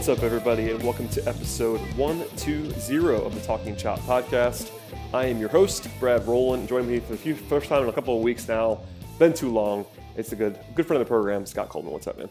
[0.00, 4.70] What's up, everybody, and welcome to episode 120 of the Talking Chop podcast.
[5.12, 6.68] I am your host, Brad Rowland.
[6.70, 8.80] Joining me for the few, first time in a couple of weeks now.
[9.18, 9.84] Been too long.
[10.16, 11.92] It's a good good friend of the program, Scott Coleman.
[11.92, 12.30] What's up, man?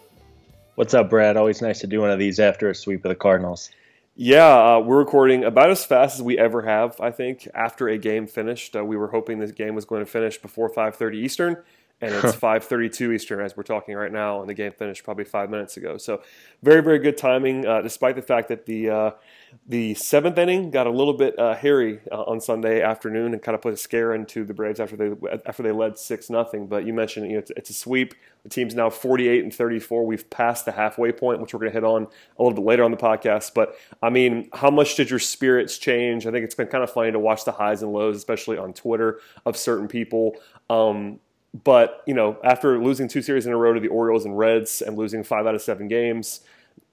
[0.75, 1.37] What's up, Brad?
[1.37, 3.69] Always nice to do one of these after a sweep of the Cardinals.
[4.15, 6.99] Yeah, uh, we're recording about as fast as we ever have.
[6.99, 10.09] I think after a game finished, uh, we were hoping this game was going to
[10.09, 11.57] finish before 5:30 Eastern
[12.01, 15.49] and it's 5:32 Eastern as we're talking right now, and the game finished probably five
[15.49, 15.97] minutes ago.
[15.97, 16.21] So,
[16.63, 19.11] very, very good timing, uh, despite the fact that the uh,
[19.67, 23.55] the seventh inning got a little bit uh, hairy uh, on Sunday afternoon and kind
[23.55, 25.11] of put a scare into the Braves after they
[25.45, 26.67] after they led six nothing.
[26.67, 28.13] But you mentioned you know it's, it's, a sweep.
[28.43, 30.05] The team's now 48 and 34.
[30.05, 32.03] We've passed the halfway point, which we're going to hit on
[32.37, 33.53] a little bit later on the podcast.
[33.53, 36.25] But I mean, how much did your spirits change?
[36.25, 38.73] I think it's been kind of funny to watch the highs and lows, especially on
[38.73, 40.35] Twitter, of certain people.
[40.69, 41.19] Um,
[41.53, 44.81] but you know, after losing two series in a row to the Orioles and Reds
[44.81, 46.41] and losing five out of seven games,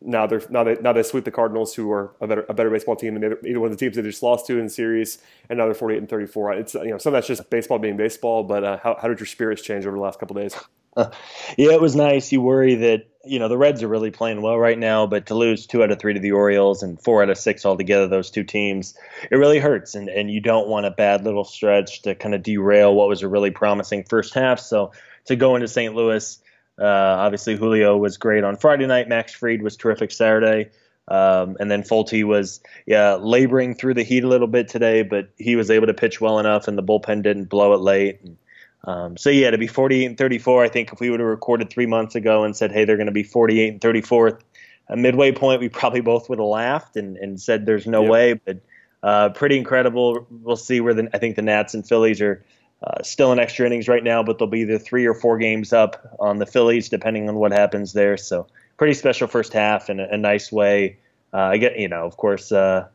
[0.00, 2.70] now they're now they now they sweep the Cardinals, who are a better a better
[2.70, 5.18] baseball team than either one of the teams they just lost to in the series,
[5.48, 6.52] and now they're 48 and 34.
[6.54, 8.44] It's you know some of that's just baseball being baseball.
[8.44, 10.54] But uh, how how did your spirits change over the last couple days?
[10.96, 12.32] yeah, it was nice.
[12.32, 15.34] You worry that you know the Reds are really playing well right now, but to
[15.34, 18.30] lose two out of three to the Orioles and four out of six altogether, those
[18.30, 18.94] two teams,
[19.30, 19.94] it really hurts.
[19.94, 23.22] And and you don't want a bad little stretch to kind of derail what was
[23.22, 24.60] a really promising first half.
[24.60, 24.92] So
[25.26, 25.94] to go into St.
[25.94, 26.38] Louis,
[26.78, 29.08] uh, obviously Julio was great on Friday night.
[29.08, 30.70] Max Fried was terrific Saturday.
[31.08, 35.28] Um, and then Folty was, yeah, laboring through the heat a little bit today, but
[35.38, 38.20] he was able to pitch well enough, and the bullpen didn't blow it late.
[38.24, 38.36] And,
[38.84, 41.70] um, so yeah, to be 48 and 34, I think if we would have recorded
[41.70, 44.40] three months ago and said, hey, they're going to be 48 and 34,
[44.88, 48.10] a midway point, we probably both would have laughed and, and said there's no yep.
[48.10, 48.32] way.
[48.34, 48.60] But
[49.02, 50.26] uh, pretty incredible.
[50.30, 52.44] We'll see where the I think the Nats and Phillies are
[52.82, 55.72] uh, still in extra innings right now, but they'll be either three or four games
[55.72, 58.16] up on the Phillies depending on what happens there.
[58.16, 60.98] So pretty special first half in a, a nice way.
[61.32, 62.86] Uh, I get you know, of course, uh,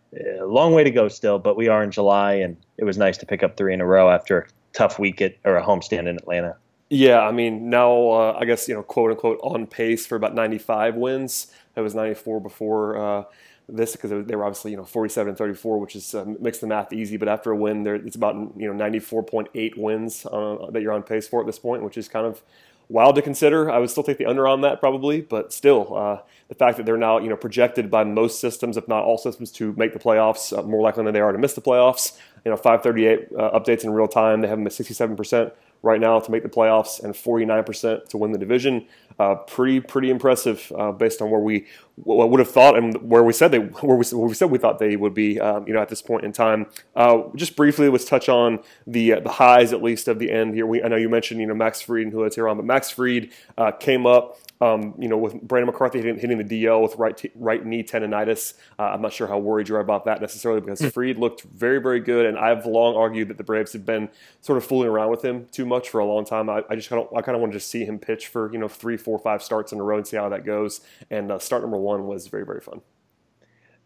[0.42, 3.18] a long way to go still, but we are in July, and it was nice
[3.18, 6.18] to pick up three in a row after tough week at or a homestand in
[6.18, 6.56] Atlanta.
[6.90, 10.36] Yeah, I mean now uh, I guess you know quote unquote on pace for about
[10.36, 11.48] 95 wins.
[11.76, 13.24] It was 94 before uh,
[13.70, 16.68] this because they were obviously you know 47 and 34, which is uh, makes the
[16.68, 17.18] math easy.
[17.18, 21.04] But after a win, there it's about you know 94.8 wins uh, that you're on
[21.04, 22.42] pace for at this point, which is kind of
[22.90, 23.72] wild to consider.
[23.72, 26.86] I would still take the under on that probably, but still, uh, the fact that
[26.86, 30.00] they're now you know projected by most systems, if not all systems, to make the
[30.00, 33.59] playoffs, uh, more likely than they are to miss the playoffs you know 538 uh,
[33.59, 34.41] updates in real time.
[34.41, 35.53] They have them at 67 percent
[35.84, 38.85] right now to make the playoffs and 49% to win the division.
[39.19, 41.66] Uh, pretty pretty impressive uh, based on where we
[41.96, 44.57] what would have thought and where we said they where we, where we said we
[44.57, 45.40] thought they would be.
[45.40, 46.68] Um, you know, at this point in time.
[46.96, 50.53] Uh, just briefly, let's touch on the uh, the highs at least of the end
[50.53, 50.66] here.
[50.66, 53.30] We I know you mentioned you know Max Fried and Julio Teheran, but Max Fried
[53.57, 54.38] uh, came up.
[54.62, 57.84] Um, you know, with Brandon McCarthy hitting, hitting the DL with right t- right knee
[57.84, 61.42] tendonitis, uh, I'm not sure how worried you are about that necessarily because Fried looked
[61.42, 64.08] very very good, and I've long argued that the Braves have been
[64.42, 66.48] sort of fooling around with him too much for a long time.
[66.48, 68.60] I, I just kind of I kind of wanted to see him pitch for you
[68.60, 70.82] know three, four, five starts in a row and see how that goes.
[71.10, 72.82] And uh, start number one was very very fun.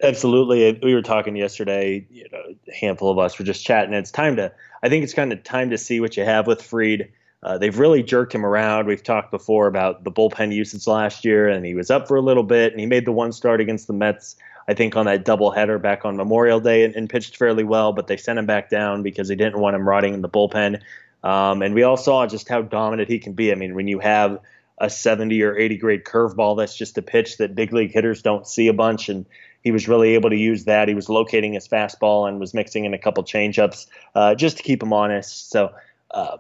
[0.04, 2.06] Absolutely, we were talking yesterday.
[2.10, 3.94] You know, a handful of us were just chatting.
[3.94, 4.52] It's time to.
[4.84, 7.12] I think it's kind of time to see what you have with Fried.
[7.46, 8.88] Uh, they've really jerked him around.
[8.88, 12.22] We've talked before about the bullpen usage last year, and he was up for a
[12.22, 14.36] little bit, and he made the one start against the Mets.
[14.68, 17.94] I think on that doubleheader back on Memorial Day, and, and pitched fairly well.
[17.94, 20.82] But they sent him back down because they didn't want him rotting in the bullpen.
[21.24, 23.52] Um, and we all saw just how dominant he can be.
[23.52, 24.40] I mean, when you have
[24.80, 28.48] a 70 or 80 grade curveball, that's just a pitch that big league hitters don't
[28.48, 29.08] see a bunch.
[29.08, 29.24] And
[29.64, 30.88] he was really able to use that.
[30.88, 33.86] He was locating his fastball and was mixing in a couple changeups
[34.16, 35.52] uh, just to keep him honest.
[35.52, 35.72] So,
[36.10, 36.38] uh,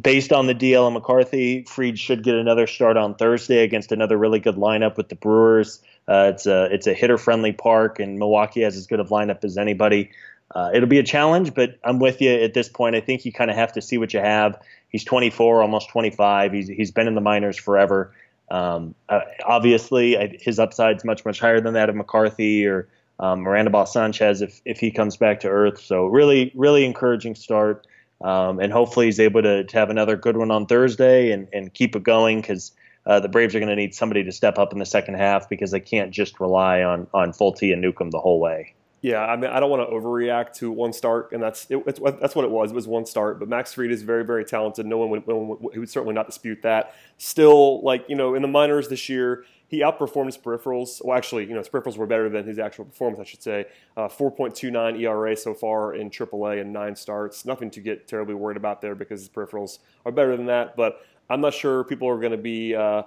[0.00, 4.16] based on the DL and McCarthy, Fried should get another start on Thursday against another
[4.16, 5.82] really good lineup with the Brewers.
[6.08, 9.44] Uh, it's a it's a hitter friendly park, and Milwaukee has as good of lineup
[9.44, 10.10] as anybody.
[10.54, 12.96] Uh, it'll be a challenge, but I'm with you at this point.
[12.96, 14.60] I think you kind of have to see what you have.
[14.88, 16.52] He's 24, almost 25.
[16.52, 18.12] He's he's been in the minors forever.
[18.50, 22.88] Um, uh, obviously, I, his upside's much much higher than that of McCarthy or
[23.20, 25.80] um, Miranda Sanchez if if he comes back to earth.
[25.80, 27.86] So really really encouraging start,
[28.20, 31.72] um, and hopefully he's able to, to have another good one on Thursday and and
[31.74, 32.72] keep it going because.
[33.06, 35.48] Uh, the Braves are going to need somebody to step up in the second half
[35.48, 38.74] because they can't just rely on on Folty and Newcomb the whole way.
[39.02, 41.82] Yeah, I mean, I don't want to overreact to one start, and that's it,
[42.20, 42.70] that's what it was.
[42.70, 44.84] It was one start, but Max Fried is very, very talented.
[44.84, 46.94] No one would, no one would, he would certainly not dispute that.
[47.16, 51.00] Still, like you know, in the minors this year, he outperformed his peripherals.
[51.04, 53.66] Well, actually, you know, his peripherals were better than his actual performance, I should say.
[53.96, 57.44] Uh, 4.29 ERA so far in AAA and nine starts.
[57.44, 60.76] Nothing to get terribly worried about there because his peripherals are better than that.
[60.76, 62.74] But I'm not sure people are going to be.
[62.74, 63.04] Uh,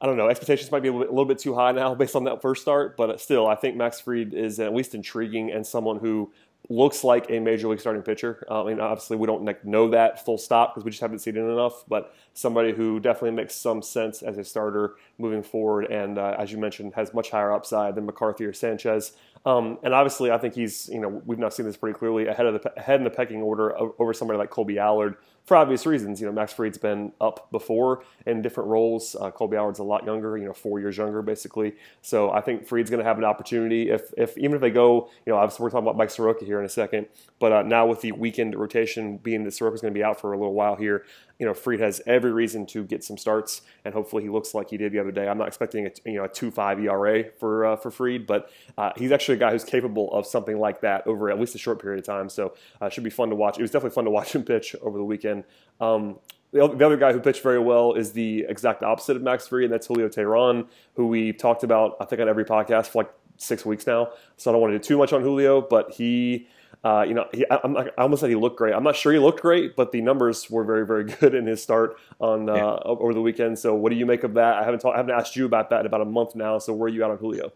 [0.00, 0.28] I don't know.
[0.28, 2.40] Expectations might be a little, bit, a little, bit, too high now based on that
[2.40, 6.30] first start, but still, I think Max Fried is at least intriguing and someone who
[6.68, 8.44] looks like a major league starting pitcher.
[8.50, 11.36] Uh, I mean, obviously, we don't know that full stop because we just haven't seen
[11.36, 11.84] it enough.
[11.88, 16.52] But somebody who definitely makes some sense as a starter moving forward, and uh, as
[16.52, 19.12] you mentioned, has much higher upside than McCarthy or Sanchez.
[19.46, 22.46] Um, and obviously, I think he's you know we've now seen this pretty clearly ahead
[22.46, 26.20] of the ahead in the pecking order over somebody like Kolby Allard for obvious reasons.
[26.20, 29.14] You know, Max Fried's been up before in different roles.
[29.14, 31.74] Uh, Kolby Allard's a lot younger, you know, four years younger basically.
[32.02, 35.10] So I think Fried's going to have an opportunity if if even if they go,
[35.26, 37.06] you know, obviously we're talking about Mike Soroka here in a second,
[37.38, 40.32] but uh, now with the weekend rotation being that Soroka's going to be out for
[40.32, 41.04] a little while here,
[41.38, 44.70] you know, Fried has every reason to get some starts, and hopefully he looks like
[44.70, 45.28] he did the other day.
[45.28, 48.50] I'm not expecting a you know a two five ERA for uh, for Fried, but
[48.78, 51.58] uh, he's actually a guy who's capable of something like that over at least a
[51.58, 52.28] short period of time.
[52.28, 53.58] So uh, it should be fun to watch.
[53.58, 55.33] It was definitely fun to watch him pitch over the weekend.
[55.80, 56.18] Um,
[56.52, 59.72] the other guy who pitched very well is the exact opposite of Max Fried, and
[59.72, 63.66] that's Julio Teheran, who we talked about I think on every podcast for like six
[63.66, 64.10] weeks now.
[64.36, 66.46] So I don't want to do too much on Julio, but he
[66.84, 68.74] uh, you know, he, I, I, almost said he looked great.
[68.74, 71.62] I'm not sure he looked great, but the numbers were very, very good in his
[71.62, 72.78] start on uh, yeah.
[72.84, 73.58] over the weekend.
[73.58, 74.56] So, what do you make of that?
[74.56, 76.58] I haven't talk, I haven't asked you about that in about a month now.
[76.58, 77.52] So, where are you at on Julio?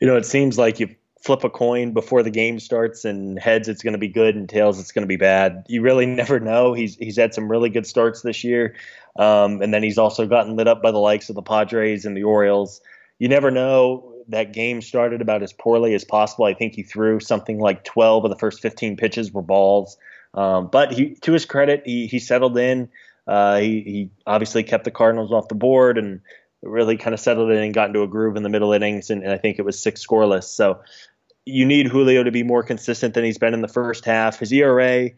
[0.00, 0.94] You know, it seems like you
[1.26, 4.48] flip a coin before the game starts, and heads it's going to be good, and
[4.48, 5.66] tails it's going to be bad.
[5.68, 6.72] You really never know.
[6.72, 8.76] He's he's had some really good starts this year,
[9.18, 12.16] um, and then he's also gotten lit up by the likes of the Padres and
[12.16, 12.80] the Orioles.
[13.18, 16.44] You never know that game started about as poorly as possible.
[16.44, 19.96] I think he threw something like 12 of the first 15 pitches were balls.
[20.34, 22.88] Um, but he, to his credit, he, he settled in.
[23.26, 26.20] Uh, he, he obviously kept the Cardinals off the board and
[26.62, 29.10] really kind of settled in and got into a groove in the middle innings.
[29.10, 30.44] And, and I think it was six scoreless.
[30.44, 30.80] So
[31.46, 34.40] you need Julio to be more consistent than he's been in the first half.
[34.40, 35.10] His ERA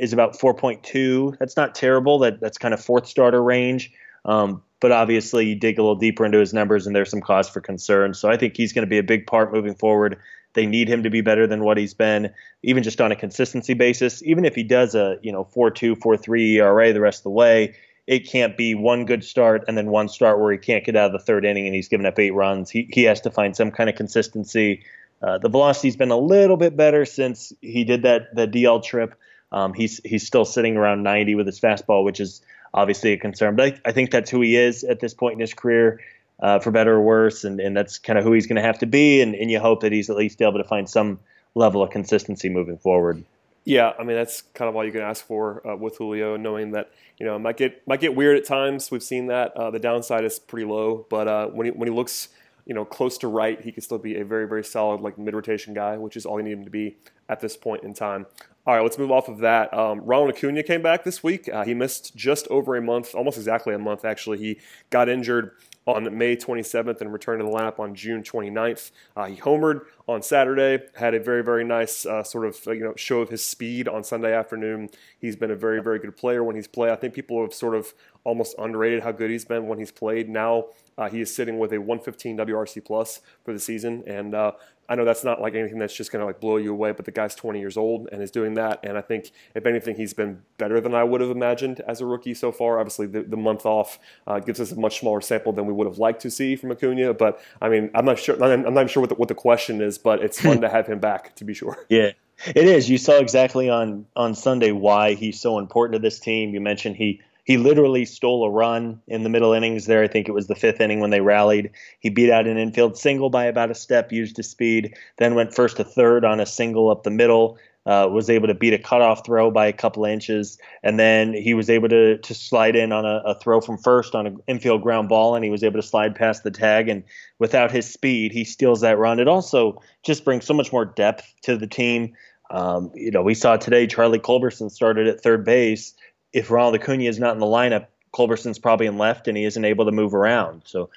[0.00, 1.36] is about 4.2.
[1.38, 2.20] That's not terrible.
[2.20, 3.92] That that's kind of fourth starter range.
[4.24, 7.48] Um, but obviously, you dig a little deeper into his numbers, and there's some cause
[7.48, 8.14] for concern.
[8.14, 10.18] So I think he's going to be a big part moving forward.
[10.52, 12.32] They need him to be better than what he's been,
[12.62, 14.22] even just on a consistency basis.
[14.22, 17.24] Even if he does a you know four two four three ERA the rest of
[17.24, 17.74] the way,
[18.06, 21.06] it can't be one good start and then one start where he can't get out
[21.06, 22.70] of the third inning and he's given up eight runs.
[22.70, 24.84] He he has to find some kind of consistency.
[25.24, 29.14] Uh, the velocity's been a little bit better since he did that the DL trip.
[29.52, 32.42] Um, he's he's still sitting around 90 with his fastball, which is
[32.74, 33.56] obviously a concern.
[33.56, 36.00] But I, I think that's who he is at this point in his career,
[36.40, 38.78] uh, for better or worse, and, and that's kind of who he's going to have
[38.80, 39.22] to be.
[39.22, 41.18] And, and you hope that he's at least able to find some
[41.54, 43.24] level of consistency moving forward.
[43.64, 46.72] Yeah, I mean that's kind of all you can ask for uh, with Julio, knowing
[46.72, 48.90] that you know might get might get weird at times.
[48.90, 51.94] We've seen that uh, the downside is pretty low, but uh, when he when he
[51.94, 52.28] looks
[52.66, 55.34] you know close to right, he can still be a very very solid like mid
[55.34, 56.96] rotation guy, which is all you need him to be
[57.28, 58.26] at this point in time.
[58.66, 59.74] All right, let's move off of that.
[59.74, 61.50] Um, Ronald Acuna came back this week.
[61.52, 64.38] Uh, he missed just over a month, almost exactly a month, actually.
[64.38, 64.58] He
[64.88, 65.50] got injured
[65.86, 68.90] on May 27th and returned to the lineup on June 29th.
[69.16, 72.94] Uh, he homered on Saturday, had a very, very nice uh, sort of you know
[72.96, 74.88] show of his speed on Sunday afternoon.
[75.18, 76.90] He's been a very, very good player when he's played.
[76.90, 77.92] I think people have sort of
[78.24, 80.28] almost underrated how good he's been when he's played.
[80.28, 80.66] Now
[80.98, 84.52] uh, he is sitting with a 115 WRC plus for the season, and uh,
[84.88, 87.04] I know that's not like anything that's just going to like blow you away, but
[87.04, 88.80] the guy's 20 years old and is doing that.
[88.82, 92.06] And I think, if anything, he's been better than I would have imagined as a
[92.06, 92.78] rookie so far.
[92.78, 95.86] Obviously, the, the month off uh, gives us a much smaller sample than we would
[95.86, 97.14] have liked to see from Acuna.
[97.14, 98.42] But I mean, I'm not sure.
[98.42, 100.98] I'm not sure what the, what the question is, but it's fun to have him
[100.98, 101.78] back to be sure.
[101.88, 102.12] Yeah.
[102.46, 102.90] It is.
[102.90, 106.52] You saw exactly on on Sunday why he's so important to this team.
[106.52, 110.02] You mentioned he he literally stole a run in the middle innings there.
[110.02, 111.70] I think it was the fifth inning when they rallied.
[112.00, 115.54] He beat out an infield single by about a step, used his speed, then went
[115.54, 117.58] first to third on a single up the middle.
[117.86, 121.52] Uh, was able to beat a cutoff throw by a couple inches, and then he
[121.52, 124.80] was able to to slide in on a, a, throw from first on an infield
[124.80, 126.88] ground ball, and he was able to slide past the tag.
[126.88, 127.04] And
[127.40, 129.20] without his speed, he steals that run.
[129.20, 132.14] It also just brings so much more depth to the team.
[132.50, 135.92] Um, you know, we saw today Charlie Culberson started at third base
[136.34, 139.64] if Ronald Acuna is not in the lineup, Culberson's probably in left and he isn't
[139.64, 140.62] able to move around.
[140.66, 140.90] So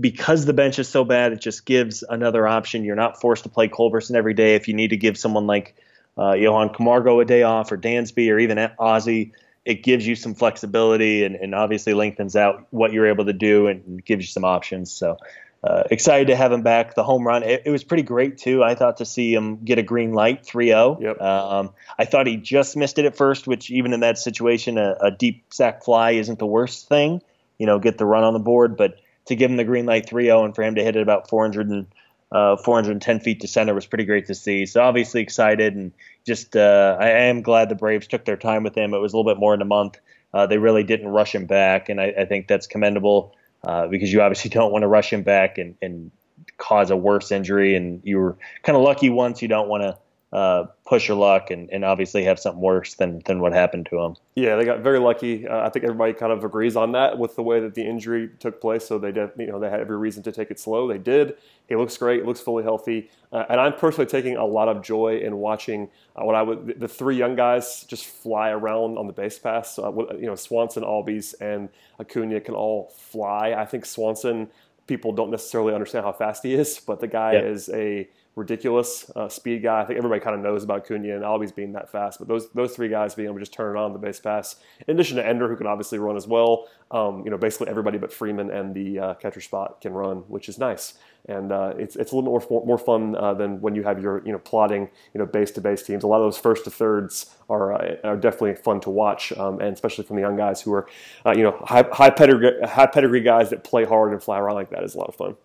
[0.00, 2.82] because the bench is so bad, it just gives another option.
[2.82, 4.54] You're not forced to play Culberson every day.
[4.54, 5.76] If you need to give someone like
[6.16, 9.32] uh, Johan Camargo a day off or Dansby or even Ozzy,
[9.66, 13.66] it gives you some flexibility and, and obviously lengthens out what you're able to do
[13.66, 14.90] and gives you some options.
[14.92, 15.18] So
[15.64, 16.94] uh, excited to have him back.
[16.94, 18.62] The home run, it, it, was pretty great too.
[18.62, 20.98] I thought to see him get a green light 3 0.
[21.00, 21.20] Yep.
[21.22, 24.94] Um, I thought he just missed it at first, which even in that situation, a,
[25.00, 27.22] a, deep sac fly isn't the worst thing.
[27.56, 30.06] You know, get the run on the board, but to give him the green light
[30.06, 31.86] 3 0 and for him to hit it about 400 and,
[32.30, 34.66] uh, 410 feet to center was pretty great to see.
[34.66, 35.92] So obviously excited and
[36.26, 38.92] just uh, I am glad the Braves took their time with him.
[38.92, 39.98] It was a little bit more in a month.
[40.34, 43.34] Uh, they really didn't rush him back, and I, I think that's commendable
[43.66, 46.10] uh, because you obviously don't want to rush him back and, and
[46.58, 47.74] cause a worse injury.
[47.74, 49.42] And you were kind of lucky once.
[49.42, 49.98] You don't want to
[50.34, 54.00] uh, push your luck and, and obviously have something worse than, than what happened to
[54.00, 54.16] him.
[54.34, 55.46] Yeah, they got very lucky.
[55.46, 58.30] Uh, I think everybody kind of agrees on that with the way that the injury
[58.40, 58.84] took place.
[58.84, 60.88] So they did, you know, they had every reason to take it slow.
[60.88, 61.36] They did.
[61.68, 62.26] He looks great.
[62.26, 63.10] Looks fully healthy.
[63.32, 66.80] Uh, and I'm personally taking a lot of joy in watching uh, what I would
[66.80, 69.78] the three young guys just fly around on the base pass.
[69.78, 71.68] Uh, you know, Swanson, Albies, and
[72.00, 73.54] Acuna can all fly.
[73.56, 74.48] I think Swanson.
[74.86, 79.28] People don't necessarily understand how fast he is, but the guy is a ridiculous uh,
[79.28, 79.82] speed guy.
[79.82, 82.50] I think everybody kind of knows about Cunha and always being that fast, but those
[82.50, 85.16] those three guys being able to just turn it on the base pass, in addition
[85.16, 86.66] to Ender, who can obviously run as well.
[86.90, 90.48] Um, you know, basically everybody but Freeman and the uh, catcher spot can run, which
[90.48, 90.94] is nice.
[91.26, 94.22] And uh, it's it's a little more more fun uh, than when you have your
[94.26, 96.04] you know plotting you know base to base teams.
[96.04, 99.60] A lot of those first to thirds are uh, are definitely fun to watch, um,
[99.60, 100.86] and especially from the young guys who are
[101.24, 104.56] uh, you know high high pedigree high pedigree guys that play hard and fly around
[104.56, 105.36] like that is a lot of fun.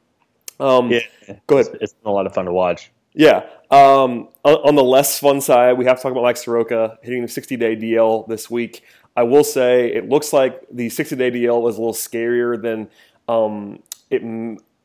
[0.59, 0.99] Um, yeah,
[1.47, 1.73] go ahead.
[1.73, 2.91] It's, it's been a lot of fun to watch.
[3.13, 3.45] Yeah.
[3.71, 7.27] Um, on the less fun side, we have to talk about Mike Soroka hitting the
[7.27, 8.83] 60 day DL this week.
[9.15, 12.89] I will say it looks like the 60 day DL was a little scarier than
[13.27, 14.23] um, it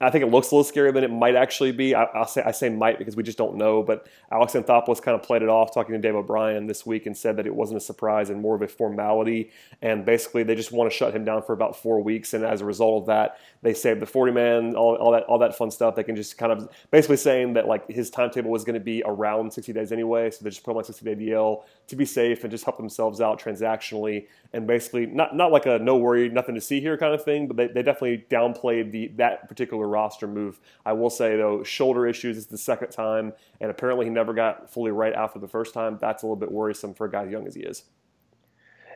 [0.00, 1.94] I think it looks a little scarier than it might actually be.
[1.94, 3.82] I, will say I say might because we just don't know.
[3.82, 7.16] But Alex Anthopoulos kind of played it off, talking to Dave O'Brien this week, and
[7.16, 9.52] said that it wasn't a surprise and more of a formality.
[9.82, 12.34] And basically, they just want to shut him down for about four weeks.
[12.34, 15.38] And as a result of that, they saved the 40 man, all, all that, all
[15.38, 15.94] that fun stuff.
[15.94, 19.02] They can just kind of basically saying that like his timetable was going to be
[19.06, 22.04] around 60 days anyway, so they just put him on 60 day DL to be
[22.04, 24.26] safe and just help themselves out transactionally.
[24.52, 27.46] And basically, not not like a no worry, nothing to see here kind of thing,
[27.46, 30.60] but they, they definitely downplayed the that particular roster move.
[30.84, 34.72] I will say though, shoulder issues is the second time, and apparently he never got
[34.72, 35.98] fully right after the first time.
[36.00, 37.84] That's a little bit worrisome for a guy as young as he is.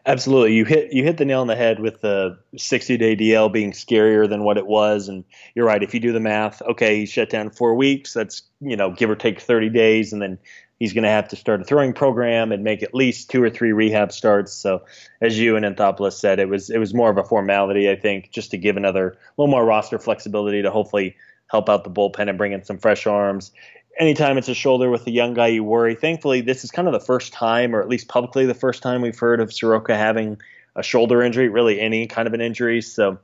[0.06, 3.52] Absolutely, you hit you hit the nail on the head with the 60 day DL
[3.52, 5.82] being scarier than what it was, and you're right.
[5.82, 8.14] If you do the math, okay, he shut down four weeks.
[8.14, 10.38] That's you know give or take 30 days, and then
[10.78, 13.50] he's going to have to start a throwing program and make at least two or
[13.50, 14.52] three rehab starts.
[14.52, 14.84] So,
[15.20, 18.30] as you and Anthopoulos said, it was it was more of a formality, I think,
[18.30, 21.16] just to give another a little more roster flexibility to hopefully
[21.48, 23.52] help out the bullpen and bring in some fresh arms.
[23.98, 25.94] Anytime it's a shoulder with a young guy, you worry.
[25.94, 29.02] Thankfully, this is kind of the first time, or at least publicly, the first time
[29.02, 30.38] we've heard of Soroka having
[30.76, 32.80] a shoulder injury, really any kind of an injury.
[32.80, 33.18] So,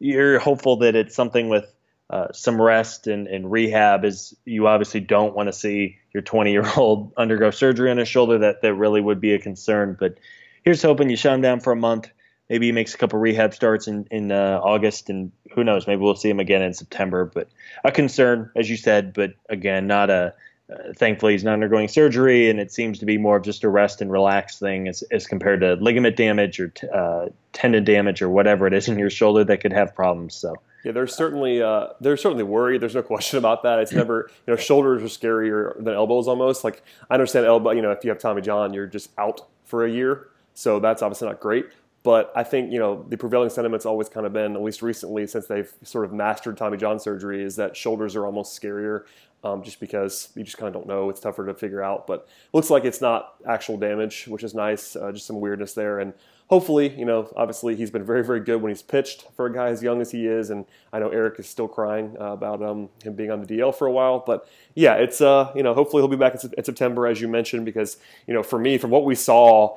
[0.00, 1.72] you're hopeful that it's something with
[2.10, 6.50] uh, some rest and, and rehab is you obviously don't want to see your 20
[6.52, 8.38] year old undergo surgery on his shoulder.
[8.38, 9.96] That, that really would be a concern.
[9.98, 10.18] But
[10.62, 12.10] here's hoping you shut him down for a month.
[12.48, 16.00] Maybe he makes a couple rehab starts in, in uh, august and who knows maybe
[16.00, 17.26] we'll see him again in september.
[17.26, 17.48] But
[17.84, 20.32] a concern as you said but again not a
[20.72, 23.68] uh, thankfully he's not undergoing surgery and it seems to be more of just a
[23.68, 28.20] rest and relax thing as, as compared to ligament damage or t- uh, tendon damage
[28.20, 30.34] or whatever it is in your shoulder that could have problems.
[30.34, 30.56] So
[30.88, 32.78] yeah, there's certainly uh, there's certainly worry.
[32.78, 33.78] There's no question about that.
[33.78, 36.64] It's never you know shoulders are scarier than elbows almost.
[36.64, 37.72] Like I understand elbow.
[37.72, 41.02] You know, if you have Tommy John, you're just out for a year, so that's
[41.02, 41.66] obviously not great.
[42.04, 45.26] But I think you know the prevailing sentiment's always kind of been, at least recently,
[45.26, 49.04] since they've sort of mastered Tommy John surgery, is that shoulders are almost scarier,
[49.44, 51.10] um, just because you just kind of don't know.
[51.10, 52.06] It's tougher to figure out.
[52.06, 54.96] But looks like it's not actual damage, which is nice.
[54.96, 56.14] Uh, just some weirdness there, and
[56.48, 59.68] hopefully, you know, obviously he's been very, very good when he's pitched for a guy
[59.68, 62.88] as young as he is, and I know Eric is still crying uh, about um,
[63.02, 64.24] him being on the DL for a while.
[64.26, 67.28] But yeah, it's uh, you know, hopefully he'll be back in, in September, as you
[67.28, 69.76] mentioned, because you know, for me, from what we saw.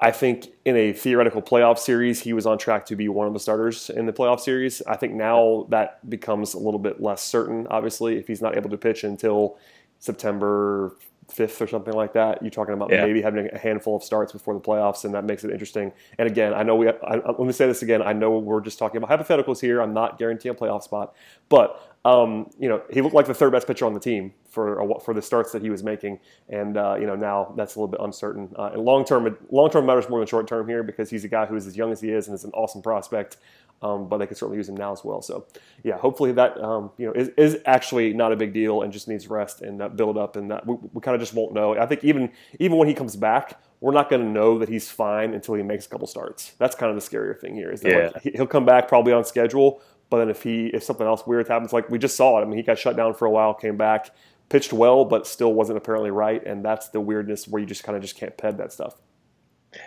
[0.00, 3.34] I think in a theoretical playoff series, he was on track to be one of
[3.34, 4.82] the starters in the playoff series.
[4.82, 8.68] I think now that becomes a little bit less certain, obviously, if he's not able
[8.70, 9.58] to pitch until
[10.00, 10.96] September
[11.28, 12.42] fifth or something like that.
[12.42, 13.04] You're talking about yeah.
[13.04, 15.92] maybe having a handful of starts before the playoffs, and that makes it interesting.
[16.18, 16.88] And again, I know we.
[16.88, 18.02] I, let me say this again.
[18.02, 19.80] I know we're just talking about hypotheticals here.
[19.80, 21.14] I'm not guaranteeing a playoff spot,
[21.48, 24.80] but um, you know, he looked like the third best pitcher on the team for
[24.80, 27.78] a, for the starts that he was making, and uh, you know now that's a
[27.78, 28.52] little bit uncertain.
[28.58, 31.28] Uh, and long term, long term matters more than short term here because he's a
[31.28, 33.36] guy who is as young as he is and is an awesome prospect.
[33.82, 35.20] Um, but they could certainly use him now as well.
[35.22, 35.46] So,
[35.82, 39.08] yeah, hopefully that um, you know is, is, actually not a big deal and just
[39.08, 41.76] needs rest and that build up, and that we, we kind of just won't know.
[41.76, 44.88] I think even even when he comes back, we're not going to know that he's
[44.88, 46.52] fine until he makes a couple starts.
[46.58, 47.72] That's kind of the scarier thing here.
[47.72, 48.10] Is that yeah.
[48.14, 51.48] like, he'll come back probably on schedule, but then if he if something else weird
[51.48, 52.42] happens, like we just saw it.
[52.42, 54.10] I mean, he got shut down for a while, came back,
[54.48, 57.96] pitched well, but still wasn't apparently right, and that's the weirdness where you just kind
[57.96, 58.94] of just can't ped that stuff.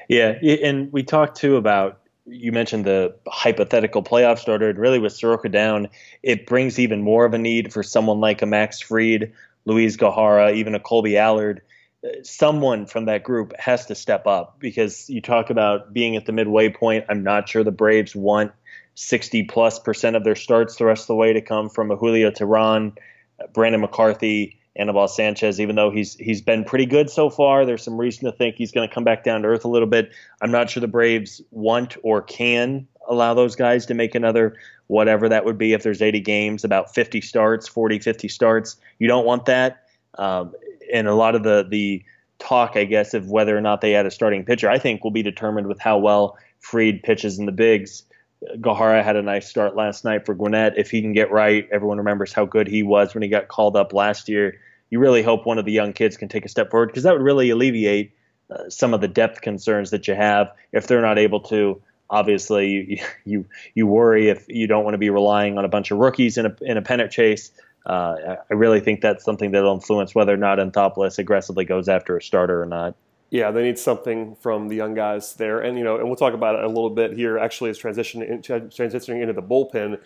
[0.09, 5.13] Yeah, and we talked too about you mentioned the hypothetical playoff starter, and really with
[5.13, 5.89] Soroka down,
[6.23, 9.31] it brings even more of a need for someone like a Max Fried,
[9.65, 11.61] Luis Gohara, even a Kolby Allard.
[12.03, 16.25] Uh, someone from that group has to step up because you talk about being at
[16.25, 17.05] the midway point.
[17.09, 18.51] I'm not sure the Braves want
[18.95, 21.95] 60 plus percent of their starts the rest of the way to come from a
[21.95, 22.97] Julio Teheran,
[23.53, 27.97] Brandon McCarthy, Anibal Sanchez, even though he's he's been pretty good so far, there's some
[27.97, 30.11] reason to think he's going to come back down to earth a little bit.
[30.41, 34.55] I'm not sure the Braves want or can allow those guys to make another
[34.87, 38.75] whatever that would be if there's 80 games, about 50 starts, 40, 50 starts.
[38.99, 39.83] You don't want that.
[40.17, 40.53] Um,
[40.93, 42.03] and a lot of the the
[42.39, 45.11] talk, I guess, of whether or not they had a starting pitcher, I think will
[45.11, 48.03] be determined with how well Fried pitches in the bigs.
[48.57, 50.77] Gohara had a nice start last night for Gwinnett.
[50.77, 53.75] If he can get right, everyone remembers how good he was when he got called
[53.75, 54.59] up last year.
[54.89, 57.13] You really hope one of the young kids can take a step forward because that
[57.13, 58.13] would really alleviate
[58.49, 61.81] uh, some of the depth concerns that you have if they're not able to.
[62.09, 65.91] Obviously, you you, you worry if you don't want to be relying on a bunch
[65.91, 67.51] of rookies in a in a pennant chase.
[67.85, 72.17] Uh, I really think that's something that'll influence whether or not Anthopoulos aggressively goes after
[72.17, 72.95] a starter or not.
[73.35, 76.33] Yeah, they need something from the young guys there, and you know, and we'll talk
[76.33, 77.37] about it a little bit here.
[77.37, 79.99] Actually, is transitioning transitioning into the bullpen,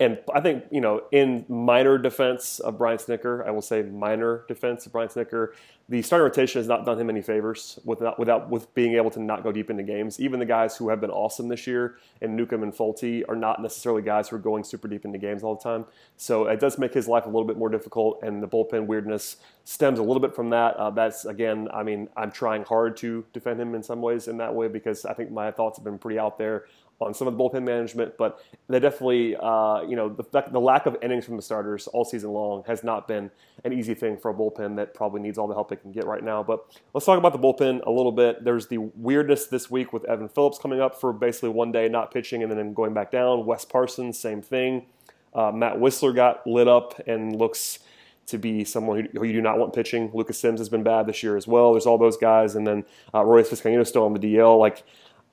[0.00, 4.44] and I think, you know, in minor defense of Brian Snitker, I will say minor
[4.48, 5.52] defense of Brian Snitker,
[5.88, 9.20] the starting rotation has not done him any favors without, without with being able to
[9.20, 10.18] not go deep into games.
[10.18, 13.62] Even the guys who have been awesome this year, and Newcomb and Folty, are not
[13.62, 15.84] necessarily guys who are going super deep into games all the time.
[16.16, 19.36] So it does make his life a little bit more difficult, and the bullpen weirdness
[19.64, 20.74] stems a little bit from that.
[20.76, 24.38] Uh, that's, again, I mean, I'm trying hard to defend him in some ways in
[24.38, 26.64] that way because I think my thoughts have been pretty out there
[27.00, 30.86] on some of the bullpen management, but they definitely, uh, you know, the, the lack
[30.86, 33.30] of innings from the starters all season long has not been
[33.64, 36.06] an easy thing for a bullpen that probably needs all the help it can get
[36.06, 36.42] right now.
[36.42, 38.44] But let's talk about the bullpen a little bit.
[38.44, 42.12] There's the weirdness this week with Evan Phillips coming up for basically one day not
[42.12, 43.44] pitching and then going back down.
[43.44, 44.86] Wes Parsons, same thing.
[45.34, 47.80] Uh, Matt Wisler got lit up and looks
[48.26, 50.10] to be someone who, you do not want pitching.
[50.14, 51.72] Lucas Sims has been bad this year as well.
[51.72, 54.58] There's all those guys, and then uh, Roy Vizcaino still on the DL.
[54.58, 54.84] Like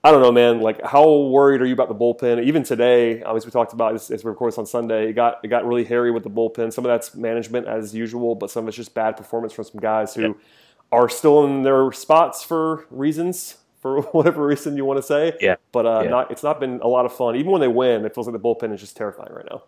[0.04, 0.62] I don't know, man.
[0.62, 2.44] Like, how worried are you about the bullpen?
[2.44, 5.50] Even today, as we talked about, as, as we recorded on Sunday, it got it
[5.50, 6.74] got really hairy with the bullpen.
[6.74, 9.80] Some of that's management as usual, but some of it's just bad performance from some
[9.80, 10.38] guys who yep.
[10.92, 15.38] are still in their spots for reasons, for whatever reason you want to say.
[15.40, 15.58] Yeah.
[15.72, 16.10] But uh, yeah.
[16.10, 17.36] not it's not been a lot of fun.
[17.36, 19.64] Even when they win, it feels like the bullpen is just terrifying right now.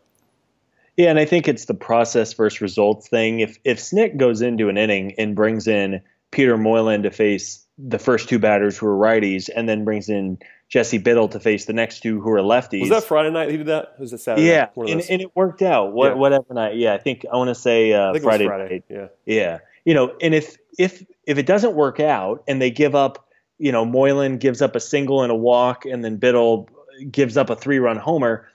[0.98, 3.40] Yeah, and I think it's the process versus results thing.
[3.40, 8.00] If if Snit goes into an inning and brings in Peter Moylan to face the
[8.00, 10.38] first two batters who are righties, and then brings in
[10.70, 12.82] Jesse Biddle to face the next two who are lefties.
[12.82, 14.00] Was that Friday night he did that?
[14.00, 14.48] was it Saturday?
[14.48, 15.94] Yeah, and, and, it worked out.
[15.94, 16.14] What, yeah.
[16.16, 16.76] Whatever night.
[16.76, 18.46] Yeah, I think I want to say uh, Friday.
[18.46, 18.84] Friday.
[18.90, 19.08] Yeah.
[19.26, 19.60] Yeah.
[19.86, 23.72] You know, and if if if it doesn't work out and they give up, you
[23.72, 26.70] know, Moylan gives up a single and a walk, and then Biddle
[27.12, 28.48] gives up a three-run homer.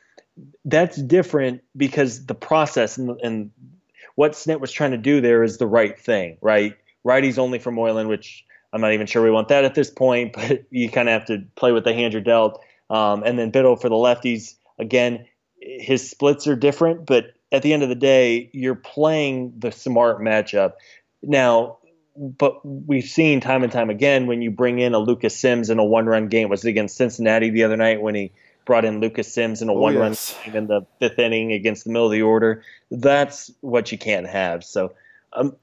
[0.64, 3.50] That's different because the process and, and
[4.14, 6.76] what Snit was trying to do there is the right thing, right?
[7.04, 10.33] Righties only for Moylan, which I'm not even sure we want that at this point,
[10.35, 12.62] but you kind of have to play with the hand you're dealt.
[12.90, 15.26] Um, and then Biddle for the lefties, again,
[15.61, 20.20] his splits are different, but at the end of the day, you're playing the smart
[20.20, 20.72] matchup.
[21.22, 21.78] Now,
[22.16, 25.78] but we've seen time and time again when you bring in a Lucas Sims in
[25.78, 26.48] a one run game.
[26.48, 28.33] Was it against Cincinnati the other night when he
[28.64, 30.37] brought in Lucas Sims in a one run yes.
[30.44, 32.62] game in the fifth inning against the middle of the order?
[32.90, 34.64] That's what you can't have.
[34.64, 34.94] So
[35.33, 35.57] um,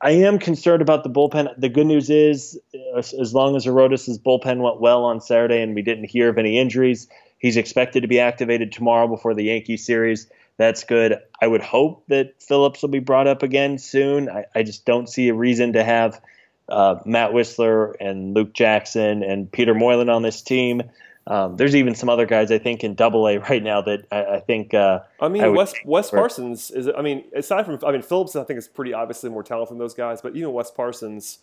[0.00, 1.48] I am concerned about the bullpen.
[1.58, 2.58] The good news is,
[2.96, 6.58] as long as Arodys' bullpen went well on Saturday and we didn't hear of any
[6.58, 7.08] injuries,
[7.38, 10.30] he's expected to be activated tomorrow before the Yankee series.
[10.56, 11.18] That's good.
[11.40, 14.30] I would hope that Phillips will be brought up again soon.
[14.30, 16.20] I, I just don't see a reason to have
[16.68, 20.82] uh, Matt Wisler and Luke Jackson and Peter Moylan on this team.
[21.28, 24.36] Um, there's even some other guys I think in Double A right now that I,
[24.36, 24.74] I think.
[24.74, 26.88] Uh, I mean, I Wes Wes Parsons is.
[26.88, 29.78] I mean, aside from I mean Phillips, I think is pretty obviously more talented than
[29.78, 30.22] those guys.
[30.22, 31.38] But you know, Wes Parsons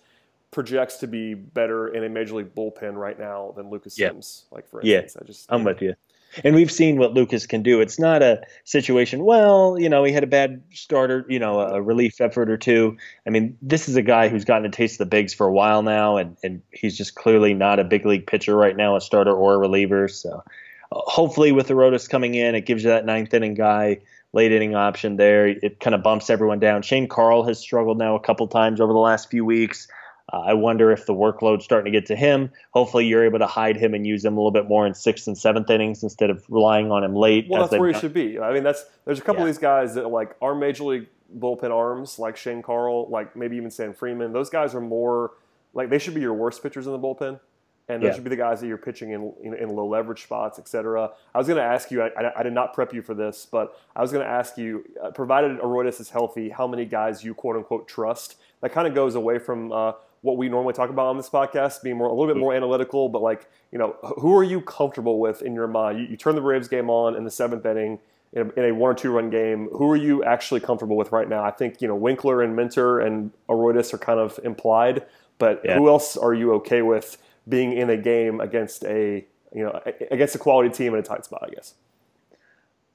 [0.52, 4.10] projects to be better in a major league bullpen right now than Lucas yeah.
[4.10, 4.46] Sims.
[4.52, 5.22] Like for instance, yeah.
[5.22, 5.96] I just I'm with you.
[6.43, 7.82] And we've seen what Lucas can do.
[7.82, 11.82] It's not a situation, well, you know, he had a bad starter, you know, a
[11.82, 12.98] relief effort or two.
[13.28, 15.52] I mean, this is a guy who's gotten a taste of the bigs for a
[15.52, 19.02] while now, and, and he's just clearly not a big league pitcher right now, a
[19.02, 20.08] starter or a reliever.
[20.08, 20.43] So
[20.91, 24.00] uh, hopefully with Arodys coming in, it gives you that ninth inning guy,
[24.32, 25.48] late inning option there.
[25.48, 26.82] It kind of bumps everyone down.
[26.82, 29.88] Shane Carle has struggled now a couple times over the last few weeks.
[30.32, 32.50] Uh, I wonder if the workload's starting to get to him.
[32.72, 35.28] Hopefully, you're able to hide him and use him a little bit more in sixth
[35.28, 37.48] and seventh innings instead of relying on him late.
[37.50, 38.40] Well, that's where he should be.
[38.40, 39.50] I mean, that's there's a couple yeah.
[39.50, 41.08] of these guys that like are major league
[41.38, 44.32] bullpen arms, like Shane Carle, like maybe even Sam Freeman.
[44.32, 45.32] Those guys are more
[45.74, 47.40] like they should be your worst pitchers in the bullpen.
[47.90, 48.14] And those yeah.
[48.16, 51.12] should be the guys that you're pitching in, in, in low leverage spots, et cetera.
[51.36, 53.46] I was going to ask you, I, I, I, did not prep you for this,
[53.46, 57.26] but I was going to ask you, uh, provided Arodys is healthy, how many guys
[57.26, 58.38] you quote unquote trust?
[58.62, 59.92] That kind of goes away from uh,
[60.24, 62.42] what we normally talk about on this podcast, being more a little bit mm-hmm.
[62.42, 63.10] more analytical.
[63.10, 66.00] But like, you know, who are you comfortable with in your mind?
[66.00, 68.00] You, you turn the Braves game on in the seventh inning
[68.32, 69.68] in a, in a, one or two run game.
[69.74, 71.44] Who are you actually comfortable with right now?
[71.44, 75.06] I think you know Winkler and Minter and Arodys are kind of implied,
[75.38, 75.78] but yeah.
[75.78, 80.36] who else are you okay with being in a game against a you know against
[80.36, 81.44] a quality team in a tight spot?
[81.44, 81.74] I guess.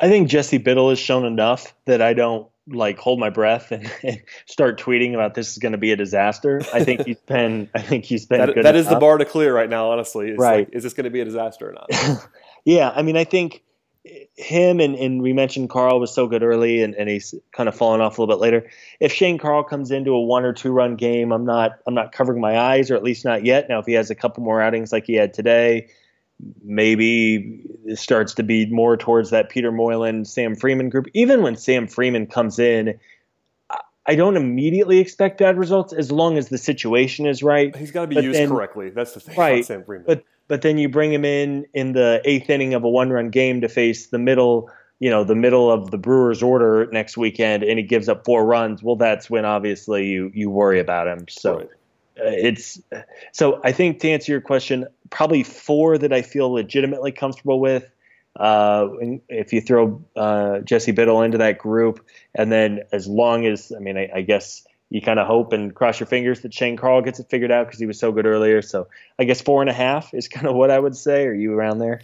[0.01, 3.91] I think Jesse Biddle has shown enough that I don't like hold my breath and,
[4.03, 6.61] and start tweeting about this is going to be a disaster.
[6.73, 7.69] I think he's been.
[7.75, 8.39] I think he's been.
[8.39, 9.91] that, good that is the bar to clear right now.
[9.91, 10.67] Honestly, it's right?
[10.67, 12.29] Like, is this going to be a disaster or not?
[12.65, 13.63] yeah, I mean, I think
[14.37, 17.75] him and, and we mentioned Carle was so good early and, and he's kind of
[17.75, 18.71] fallen off a little bit later.
[19.01, 22.13] If Shane Carle comes into a one or two run game, I'm not I'm not
[22.13, 23.69] covering my eyes or at least not yet.
[23.69, 25.89] Now if he has a couple more outings like he had today,
[26.63, 31.07] maybe it starts to be more towards that Peter Moylan, Sam Freeman group.
[31.15, 32.99] Even when Sam Freeman comes in,
[34.07, 37.75] I don't immediately expect bad results as long as the situation is right.
[37.77, 38.91] He's got to be but used then, correctly.
[38.91, 40.07] That's the thing right, Sam Freeman.
[40.07, 43.61] But but then you bring him in in the eighth inning of a one-run game
[43.61, 47.79] to face the middle, you know, the middle of the Brewers' order next weekend, and
[47.79, 48.83] he gives up four runs.
[48.83, 51.27] Well, that's when obviously you you worry about him.
[51.29, 51.59] So.
[51.59, 51.69] Right.
[52.21, 52.81] Uh, it's
[53.33, 57.91] so I think to answer your question, probably four that I feel legitimately comfortable with.
[58.37, 58.89] Uh,
[59.29, 62.05] if you throw uh, Jesse Biddle into that group,
[62.35, 65.75] and then as long as I mean, I, I guess you kind of hope and
[65.75, 68.27] cross your fingers that Shane Carle gets it figured out because he was so good
[68.27, 68.63] earlier.
[68.63, 71.27] So I guess four and a half is kind of what I would say.
[71.27, 72.01] Are you around there?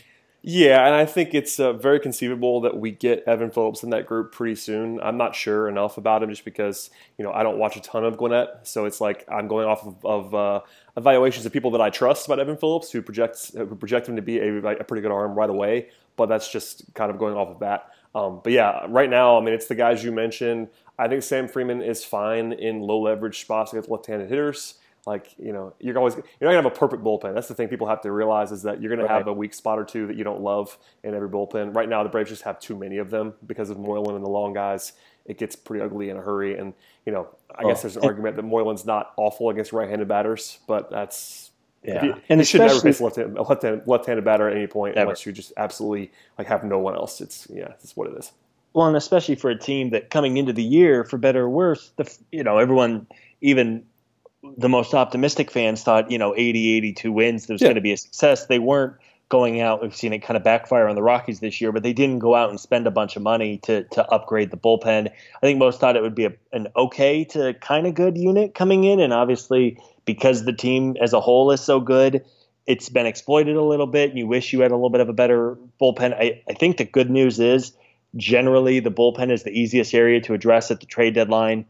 [0.46, 4.04] Yeah, and I think it's uh, very conceivable that we get Evan Phillips in that
[4.04, 5.00] group pretty soon.
[5.00, 8.04] I'm not sure enough about him just because you know I don't watch a ton
[8.04, 10.60] of Gwinnett, so it's like I'm going off of, of uh,
[10.98, 14.22] evaluations of people that I trust about Evan Phillips who projects who project him to
[14.22, 15.88] be a, a, pretty good arm right away.
[16.16, 17.88] But that's just kind of going off of that.
[18.14, 20.68] Um, but yeah, right now, I mean, it's the guys you mentioned.
[20.98, 24.74] I think Sam Freeman is fine in low leverage spots against left-handed hitters.
[25.06, 27.34] Like you know, you're always you're not gonna have a perfect bullpen.
[27.34, 29.18] That's the thing people have to realize is that you're gonna right.
[29.18, 31.74] have a weak spot or two that you don't love in every bullpen.
[31.74, 34.30] Right now, the Braves just have too many of them because of Moylan and the
[34.30, 34.92] long guys.
[35.26, 36.74] It gets pretty ugly in a hurry, and
[37.06, 37.68] you know, I oh.
[37.68, 41.50] guess there's an argument that Moylan's not awful against right-handed batters, but that's
[41.82, 44.96] yeah, you, and you should never face a left-handed, left-handed, left-handed batter at any point
[44.96, 47.20] unless you just absolutely like have no one else.
[47.20, 48.32] It's yeah, that's what it is.
[48.72, 51.92] Well, and especially for a team that coming into the year, for better or worse,
[51.96, 53.06] the you know everyone,
[53.40, 53.84] even
[54.56, 57.46] the most optimistic fans thought you know 80, 82 wins.
[57.46, 57.66] there's yeah.
[57.66, 58.46] going to be a success.
[58.46, 58.94] They weren't
[59.28, 59.82] going out.
[59.82, 62.34] We've seen it kind of backfire on the Rockies this year, but they didn't go
[62.34, 65.10] out and spend a bunch of money to to upgrade the bullpen.
[65.10, 68.54] I think most thought it would be a, an okay to kind of good unit
[68.54, 72.24] coming in, and obviously because the team as a whole is so good,
[72.66, 74.10] it's been exploited a little bit.
[74.10, 76.14] And you wish you had a little bit of a better bullpen.
[76.14, 77.72] I, I think the good news is
[78.16, 81.66] Generally, the bullpen is the easiest area to address at the trade deadline.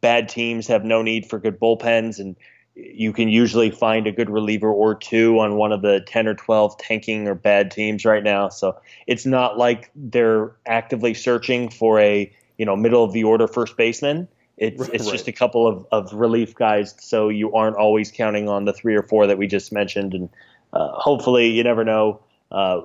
[0.00, 2.36] Bad teams have no need for good bullpens, and
[2.74, 6.34] you can usually find a good reliever or two on one of the 10 or
[6.34, 8.48] 12 tanking or bad teams right now.
[8.48, 13.46] So it's not like they're actively searching for a you know middle of the order
[13.46, 14.28] first baseman.
[14.56, 18.64] It's it's just a couple of, of relief guys, so you aren't always counting on
[18.64, 20.14] the three or four that we just mentioned.
[20.14, 20.28] And
[20.72, 22.20] uh, hopefully, you never know.
[22.52, 22.82] Uh,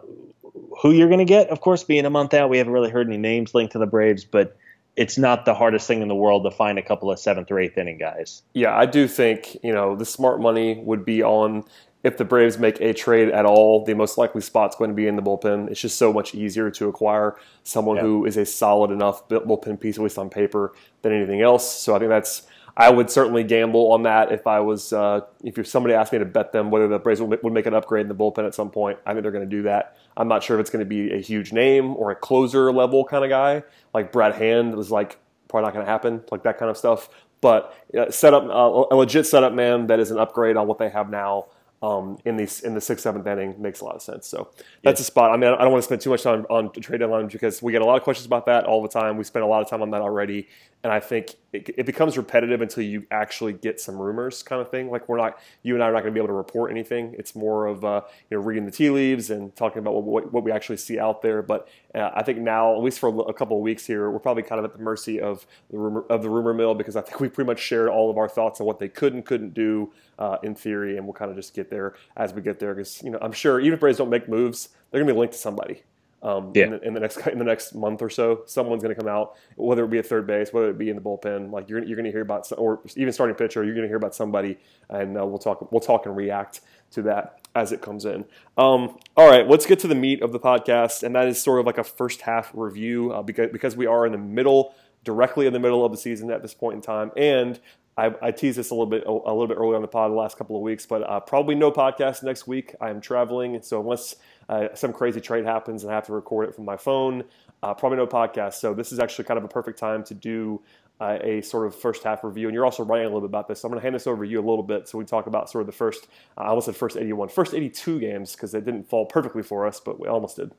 [0.82, 1.50] who you're going to get.
[1.50, 3.86] Of course, being a month out, we haven't really heard any names linked to the
[3.86, 4.58] Braves, but
[5.00, 7.58] it's not the hardest thing in the world to find a couple of seventh or
[7.58, 8.44] eighth inning guys.
[8.54, 11.64] Yeah, I do think you know the smart money would be on
[12.04, 13.86] if the Braves make a trade at all.
[13.86, 15.70] The most likely spot's going to be in the bullpen.
[15.70, 18.04] It's just so much easier to acquire someone yeah.
[18.04, 21.82] who is a solid enough bullpen piece, at least on paper, than anything else.
[21.82, 22.46] So I think that's
[22.78, 26.26] I would certainly gamble on that if I was uh, if somebody asked me to
[26.26, 29.00] bet them whether the Braves would make an upgrade in the bullpen at some point.
[29.06, 29.98] I think they're going to do that.
[30.18, 33.06] I'm not sure if it's going to be a huge name or a closer level
[33.06, 36.58] kind of guy like Brad Hand was like probably not going to happen like that
[36.58, 37.10] kind of stuff.
[37.42, 40.78] But uh, set up uh, a legit setup man that is an upgrade on what
[40.78, 41.46] they have now
[41.82, 44.28] um, in the in the sixth seventh inning makes a lot of sense.
[44.28, 44.50] So
[44.84, 45.32] that's a spot.
[45.32, 47.72] I mean, I don't want to spend too much time on trade deadline because we
[47.72, 49.18] get a lot of questions about that all the time.
[49.18, 50.50] We spend a lot of time on that already,
[50.84, 54.70] and I think it, it, becomes repetitive until you actually get some rumors, kind of
[54.70, 54.90] thing.
[54.90, 57.16] Like we're not, you and I are not going to be able to report anything.
[57.18, 60.44] It's more of uh, you know reading the tea leaves and talking about what, what
[60.44, 61.42] we actually see out there.
[61.42, 64.44] But uh, I think now, at least for a couple of weeks here, we're probably
[64.44, 67.20] kind of at the mercy of the rumor of the rumor mill because I think
[67.20, 69.92] we pretty much shared all of our thoughts on what they could and couldn't do
[70.18, 72.74] uh, in theory, and we'll kind of just get there as we get there.
[72.74, 75.20] Because you know, I'm sure even if Braves don't make moves, they're going to be
[75.20, 75.84] linked to somebody.
[76.22, 76.66] Um, yeah.
[76.66, 79.10] in, the, in, the, next in the next month or so, someone's going to come
[79.10, 81.52] out, whether it be a third base, whether it be in the bullpen.
[81.52, 83.98] Like you're, you're going to hear about, or even starting pitcher, you're going to hear
[83.98, 84.58] about somebody,
[84.90, 88.26] and uh, we'll talk we'll talk and react to that as it comes in.
[88.58, 91.60] Um, all right, let's get to the meat of the podcast, and that is sort
[91.60, 95.48] of like a first half review uh, because because we are in the middle, directly
[95.48, 97.60] in the middle of the season at this point in time, and
[98.00, 100.16] I, I teased this a little bit a little bit early on the pod the
[100.16, 102.76] last couple of weeks, but uh, probably no podcast next week.
[102.80, 104.16] I am traveling, so unless
[104.50, 107.24] uh, some crazy trade happens and I have to record it from my phone,
[107.62, 108.56] uh, probably no podcast.
[108.56, 110.62] So this is actually kind of a perfect time to do
[111.00, 112.48] uh, a sort of first half review.
[112.48, 113.62] And you're also writing a little bit about this.
[113.62, 115.28] So I'm going to hand this over to you a little bit so we talk
[115.28, 116.08] about sort of the first,
[116.38, 119.68] uh, I almost said first 81, first 82 games because they didn't fall perfectly for
[119.68, 120.52] us, but we almost did.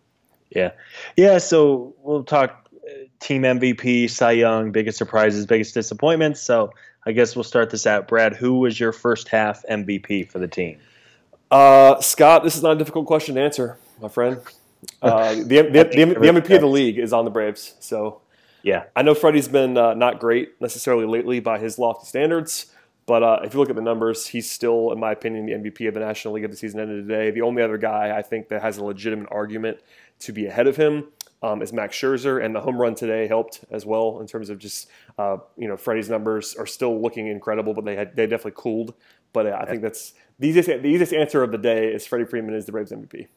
[0.51, 0.71] Yeah.
[1.17, 1.39] Yeah.
[1.39, 6.41] So we'll talk uh, team MVP, Cy Young, biggest surprises, biggest disappointments.
[6.41, 6.73] So
[7.07, 8.07] I guess we'll start this out.
[8.07, 10.79] Brad, who was your first half MVP for the team?
[11.51, 14.41] Uh, Scott, this is not a difficult question to answer, my friend.
[15.03, 17.75] Uh, the, the, the, the, MVP of the league is on the Braves.
[17.81, 18.23] So
[18.63, 22.73] yeah, I know Freddie's been uh, not great necessarily lately by his lofty standards,
[23.07, 25.87] but uh, if you look at the numbers, he's still, in my opinion, the MVP
[25.89, 27.31] of the National League at the season ended today.
[27.31, 29.81] The only other guy I think that has a legitimate argument
[30.21, 31.09] to be ahead of him
[31.43, 34.59] um, is Max Scherzer, and the home run today helped as well in terms of
[34.59, 38.53] just uh, you know Freddie's numbers are still looking incredible, but they had they definitely
[38.57, 38.95] cooled.
[39.33, 42.25] But uh, I think that's the easiest the easiest answer of the day is Freddie
[42.25, 43.29] Freeman is the Braves MVP.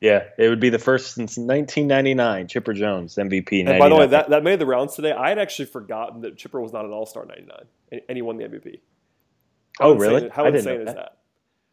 [0.00, 2.46] Yeah, it would be the first since 1999.
[2.46, 3.68] Chipper Jones MVP.
[3.68, 5.10] And by the way, that, that made the rounds today.
[5.10, 8.36] I had actually forgotten that Chipper was not an All Star 99, and he won
[8.36, 8.80] the MVP.
[9.78, 10.28] How oh, really?
[10.28, 10.96] How insane is that.
[10.96, 11.16] that?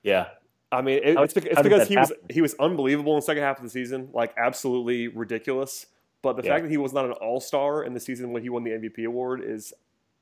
[0.02, 0.28] Yeah,
[0.72, 3.58] I mean, it, it's, it's because he was he was unbelievable in the second half
[3.58, 5.86] of the season, like absolutely ridiculous.
[6.22, 6.54] But the yeah.
[6.54, 8.72] fact that he was not an All Star in the season when he won the
[8.72, 9.74] MVP award is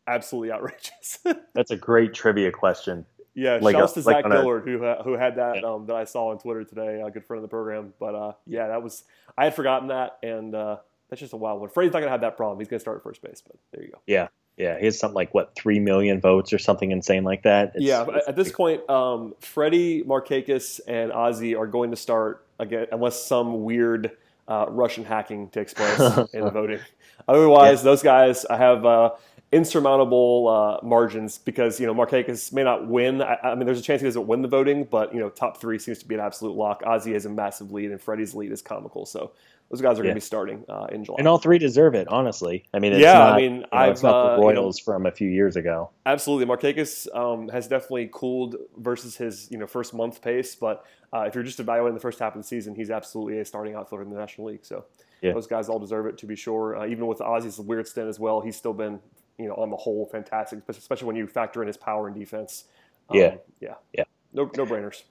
[0.06, 1.20] absolutely outrageous.
[1.54, 3.06] That's a great trivia question.
[3.36, 5.68] Yeah, like shouts a, to Zach Dillard who who had that yeah.
[5.68, 7.94] um, that I saw on Twitter today, a good friend of the program.
[8.00, 9.04] But uh, yeah, that was
[9.38, 10.78] I had forgotten that, and uh,
[11.10, 11.70] that's just a wild one.
[11.70, 12.60] Freddie's not gonna have that problem.
[12.60, 14.02] He's gonna start at first base, but there you go.
[14.06, 17.72] Yeah, yeah, he has something like what three million votes or something insane like that.
[17.74, 22.46] It's, yeah, it's, at this point, um, Freddie, Markakis, and Ozzy are going to start
[22.60, 24.12] again unless some weird
[24.48, 26.00] uh, Russian hacking takes place
[26.34, 26.80] in the voting.
[27.28, 27.84] Otherwise, yeah.
[27.84, 29.12] those guys I have uh,
[29.54, 33.22] insurmountable uh, margins because you know Markakis may not win.
[33.22, 35.62] I, I, mean, there's a chance he doesn't win the voting, but you know, top
[35.62, 36.82] three seems to be an absolute lock.
[36.84, 39.06] Ozzy has a massive lead, and Freddie's lead is comical.
[39.06, 39.32] So
[39.70, 40.10] those guys are yeah.
[40.10, 41.18] going to be starting uh, in July.
[41.20, 42.66] And all three deserve it, honestly.
[42.74, 44.96] I mean, yeah, not, I mean, you know, I've not the Royals uh, you know,
[44.96, 45.90] from a few years ago.
[46.06, 50.56] Absolutely, Markakis um, has definitely cooled versus his you know first month pace.
[50.56, 53.46] But uh, if you're just evaluating the first half of the season, he's absolutely a
[53.46, 54.66] starting outfielder in the National League.
[54.66, 54.86] So
[55.24, 55.34] yeah.
[55.34, 56.78] those guys all deserve it to be sure.
[56.78, 59.00] Uh, even with Ozzy's weird stint as well, he's still been
[59.38, 62.66] you know on the whole fantastic, especially when you factor in his power and defense.
[63.10, 64.04] Um, yeah, yeah, yeah.
[64.34, 65.04] No, no brainers.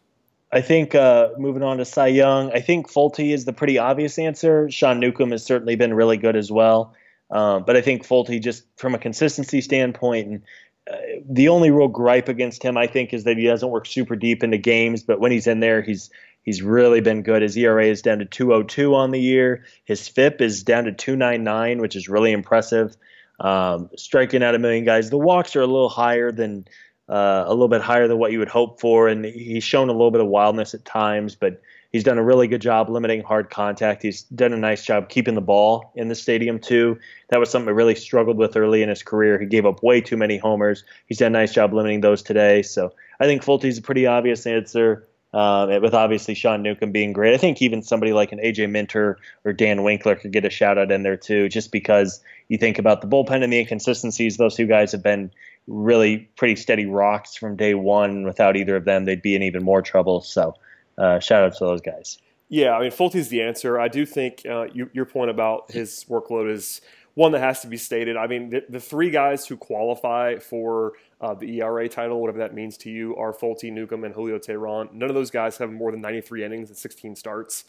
[0.53, 4.19] I think uh, moving on to Cy Young, I think Folty is the pretty obvious
[4.19, 4.71] answer.
[4.71, 6.95] Sean Newcomb has certainly been really good as well.
[7.31, 10.43] Um, but I think Folty, just from a consistency standpoint, and
[10.91, 14.15] uh, the only real gripe against him, I think, is that he doesn't work super
[14.15, 15.03] deep into games.
[15.03, 16.11] But when he's in there, he's
[16.43, 17.41] he's really been good.
[17.41, 19.65] His ERA is down to 202 on the year.
[19.85, 22.95] His FIP is down to 299, which is really impressive.
[23.41, 25.11] Um, striking out a million guys.
[25.11, 26.67] The walks are a little higher than
[27.09, 29.93] uh, a little bit higher than what you would hope for, and he's shown a
[29.93, 33.51] little bit of wildness at times, but he's done a really good job limiting hard
[33.51, 34.03] contact.
[34.03, 36.99] He's done a nice job keeping the ball in the stadium too.
[37.29, 39.39] That was something I really struggled with early in his career.
[39.39, 40.85] He gave up way too many homers.
[41.07, 42.63] He's done a nice job limiting those today.
[42.63, 45.07] So I think Folty's a pretty obvious answer.
[45.33, 49.19] Uh, with obviously Sean Newcomb being great, I think even somebody like an AJ Minter
[49.45, 52.79] or Dan Winkler could get a shout out in there too, just because you think
[52.79, 54.37] about the bullpen and the inconsistencies.
[54.37, 55.31] Those two guys have been
[55.67, 58.25] really pretty steady rocks from day one.
[58.25, 60.21] Without either of them, they'd be in even more trouble.
[60.21, 60.55] So,
[60.99, 62.19] uh, shout out to those guys.
[62.51, 63.81] Yeah, I mean, Folty's the answer.
[63.81, 66.83] I do think uh, you, your point about his workload is
[67.15, 68.17] one that has to be stated.
[68.17, 72.55] I mean, the, the three guys who qualify for uh, the ERA title, whatever that
[72.55, 74.93] means to you, are Folty, Newcomb, and Julio Teheran.
[74.93, 77.65] None of those guys have more than 93 innings and 16 starts.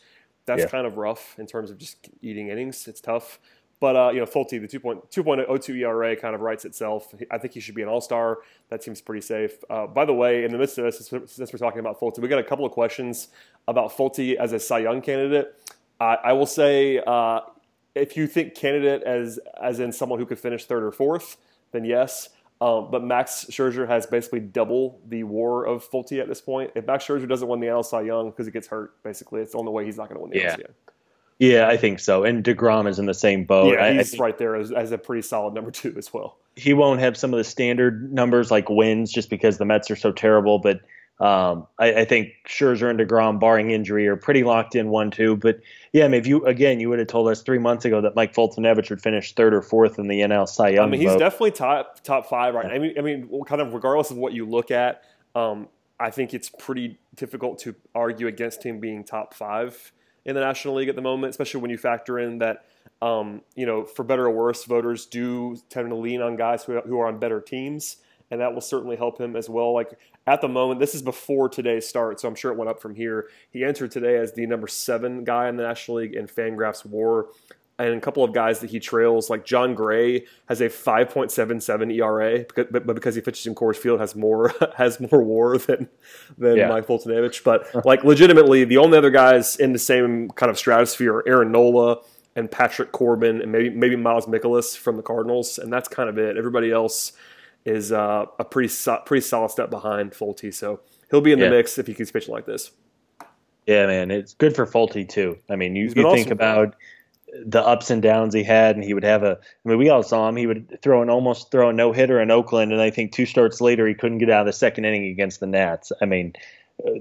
[0.45, 0.67] That's yeah.
[0.67, 2.88] kind of rough in terms of just eating innings.
[2.88, 3.39] It's tough.
[3.79, 7.13] But uh, you know, Folty, the 2.02 ERA kind of writes itself.
[7.29, 8.39] I think he should be an All Star.
[8.69, 9.62] That seems pretty safe.
[9.69, 12.29] Uh, by the way, in the midst of this, since we're talking about Folty, we
[12.29, 13.27] got a couple of questions
[13.67, 15.53] about Folty as a Cy Young candidate.
[15.99, 17.41] I, I will say, uh,
[17.95, 21.38] if you think candidate as as in someone who could finish third or fourth,
[21.71, 22.29] then yes.
[22.62, 26.71] Um, but Max Scherzer has basically double the WAR of Folty at this point.
[26.75, 29.51] If Max Scherzer doesn't win the NL Cy Young because he gets hurt, basically, it's
[29.51, 30.53] the only way he's not going to win the yeah.
[30.53, 30.73] NL Cy Young.
[31.39, 32.23] Yeah, I think so.
[32.23, 33.73] And Degrom is in the same boat.
[33.73, 36.38] Yeah, he's right there as, as, a pretty solid number two as well.
[36.56, 39.95] He won't have some of the standard numbers like wins just because the Mets are
[39.95, 40.60] so terrible.
[40.60, 40.82] But
[41.19, 45.38] um, I, I, think Scherzer and Degrom, barring injury, are pretty locked in one two.
[45.38, 45.60] But
[45.91, 48.15] yeah, I mean, if you again, you would have told us three months ago that
[48.15, 50.88] Mike Foltynewicz would finish third or fourth in the NL Cy Young.
[50.88, 51.19] I mean, he's vote.
[51.19, 52.65] definitely top top five right.
[52.65, 55.04] I mean, I mean, kind of regardless of what you look at,
[55.36, 55.67] um,
[55.99, 59.93] I think it's pretty difficult to argue against him being top five
[60.26, 62.65] in the National League at the moment, especially when you factor in that,
[63.02, 66.80] um, you know, for better or worse, voters do tend to lean on guys who,
[66.82, 67.97] who are on better teams.
[68.34, 69.74] And that will certainly help him as well.
[69.74, 69.91] Like
[70.26, 72.96] at the moment, this is before today's start, so I'm sure it went up from
[72.96, 73.30] here.
[73.52, 77.28] He entered today as the number seven guy in the National League in Fangraphs WAR
[77.78, 82.46] and a couple of guys that he trails, like Jon Gray, has a 5.77 ERA,
[82.56, 85.89] but, but because he pitches in Coors Field, has more has more WAR than
[86.38, 86.69] than yeah.
[86.69, 87.43] Mike Foltynewicz.
[87.43, 91.52] But like legitimately, the only other guys in the same kind of stratosphere are Aaron
[91.52, 92.02] Nola
[92.36, 96.17] and Patrick Corbin, and maybe maybe Miles Mikolas from the Cardinals, and that's kind of
[96.17, 96.38] it.
[96.38, 97.13] Everybody else
[97.65, 101.45] is uh, a pretty so, pretty solid step behind Folty, so he'll be in the
[101.45, 101.52] yeah.
[101.52, 102.71] mix if he keeps pitching like this.
[103.65, 105.38] Yeah, man, it's good for Folty too.
[105.49, 106.32] I mean, you, you think awesome.
[106.34, 106.76] about
[107.45, 109.39] the ups and downs he had, and he would have a.
[109.65, 110.36] I mean, we all saw him.
[110.36, 113.26] He would throw an almost throw a no hitter in Oakland, and I think two
[113.26, 115.91] starts later he couldn't get out of the second inning against the Nats.
[116.02, 116.34] I mean,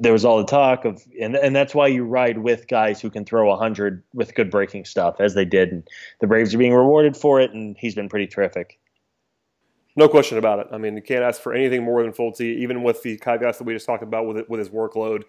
[0.01, 3.11] there was all the talk of, and and that's why you ride with guys who
[3.11, 5.88] can throw a hundred with good breaking stuff, as they did, and
[6.20, 8.79] the Braves are being rewarded for it, and he's been pretty terrific.
[9.94, 10.68] No question about it.
[10.72, 13.64] I mean, you can't ask for anything more than Folty, even with the caveats that
[13.64, 15.24] we just talked about with it, with his workload.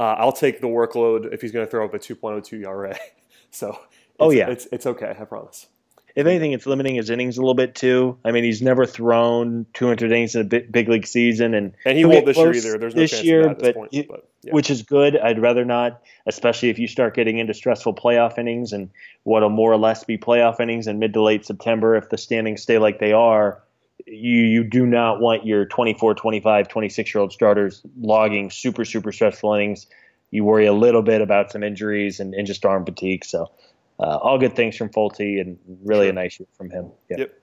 [0.00, 2.96] Uh, I'll take the workload if he's going to throw up a 2.02 ERA.
[3.50, 3.78] so
[4.18, 5.16] oh yeah, it's it's okay.
[5.18, 5.66] I promise.
[6.14, 8.18] If anything, it's limiting his innings a little bit too.
[8.24, 11.96] I mean, he's never thrown 200 innings in a big, big league season, and and
[11.96, 12.78] he won't this year either.
[12.78, 14.52] There's no this year, but, point, but yeah.
[14.52, 15.16] which is good.
[15.16, 18.90] I'd rather not, especially if you start getting into stressful playoff innings and
[19.22, 22.62] what'll more or less be playoff innings in mid to late September if the standings
[22.62, 23.62] stay like they are.
[24.06, 29.12] You you do not want your 24, 25, 26 year old starters logging super super
[29.12, 29.86] stressful innings.
[30.30, 33.24] You worry a little bit about some injuries and, and just arm fatigue.
[33.24, 33.50] So
[33.98, 36.10] uh, all good things from Folty and really sure.
[36.10, 36.90] a nice year from him.
[37.10, 37.16] Yeah.
[37.18, 37.40] Yep.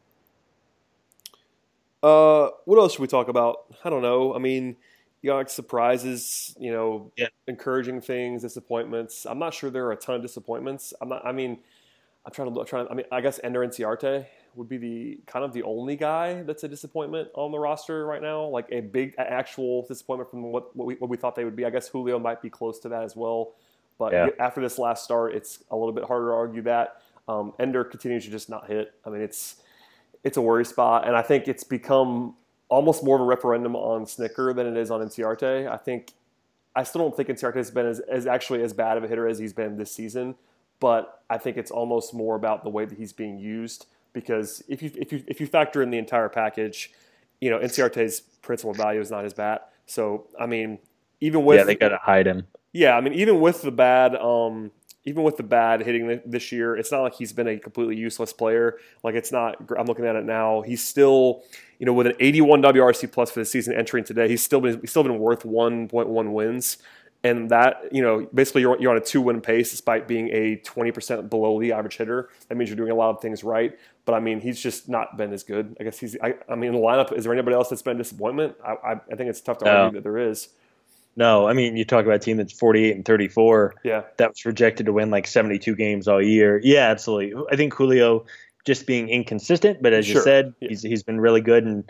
[2.04, 3.76] Uh, what else should we talk about?
[3.84, 4.36] I don't know.
[4.36, 4.78] I mean,
[5.22, 7.30] you got like surprises, you know, yeah.
[7.48, 9.26] encouraging things, disappointments.
[9.26, 10.94] I'm not sure there are a ton of disappointments.
[11.02, 11.26] I'm not.
[11.26, 11.58] I mean,
[12.26, 12.60] I'm trying to.
[12.60, 12.88] I'm trying.
[12.90, 16.64] I mean, I guess Ender Inciarte would be the kind of the only guy that's
[16.64, 18.46] a disappointment on the roster right now.
[18.46, 21.66] Like a big actual disappointment from what what we, what we thought they would be.
[21.66, 23.54] I guess Julio might be close to that as well.
[23.98, 24.28] But yeah.
[24.40, 27.02] after this last start, it's a little bit harder to argue that.
[27.28, 28.94] Um, Ender continues to just not hit.
[29.06, 29.62] I mean, it's
[30.24, 32.36] it's a worry spot, and I think it's become
[32.68, 35.70] almost more of a referendum on Snitker than it is on Inciarte.
[35.72, 36.14] I think
[36.76, 39.28] I still don't think Inciarte has been as, as actually as bad of a hitter
[39.28, 40.36] as he's been this season,
[40.80, 43.88] but I think it's almost more about the way that he's being used.
[44.16, 46.92] Because if you if you if you factor in the entire package,
[47.40, 49.70] you know Inciarte's principal value is not his bat.
[49.86, 50.80] So I mean,
[51.22, 52.48] even with yeah, they got to hide him.
[52.72, 54.72] Yeah, I mean, even with the bad, um,
[55.06, 58.34] even with the bad hitting this year, it's not like he's been a completely useless
[58.34, 58.78] player.
[59.04, 59.58] Like it's not.
[59.78, 60.62] I'm looking at it now.
[60.62, 61.44] He's still,
[61.78, 64.80] you know, with an 81 WRC plus for the season entering today, he's still been
[64.82, 66.78] he's still been worth 1.1 wins,
[67.24, 70.58] and that you know basically you're you're on a two win pace despite being a
[70.58, 72.30] 20 percent below the average hitter.
[72.50, 73.78] That means you're doing a lot of things right.
[74.06, 75.76] But I mean, he's just not been as good.
[75.80, 76.16] I guess he's.
[76.22, 78.56] I, I mean, in the lineup, is there anybody else that's been a disappointment?
[78.64, 80.50] I, I, I think it's tough to argue that there is.
[81.18, 83.76] No, I mean you talk about a team that's 48 and 34.
[83.84, 86.60] Yeah, that was projected to win like 72 games all year.
[86.64, 87.42] Yeah, absolutely.
[87.52, 88.26] I think Julio
[88.66, 90.16] just being inconsistent, but as sure.
[90.16, 90.70] you said, yeah.
[90.70, 91.90] he's he's been really good and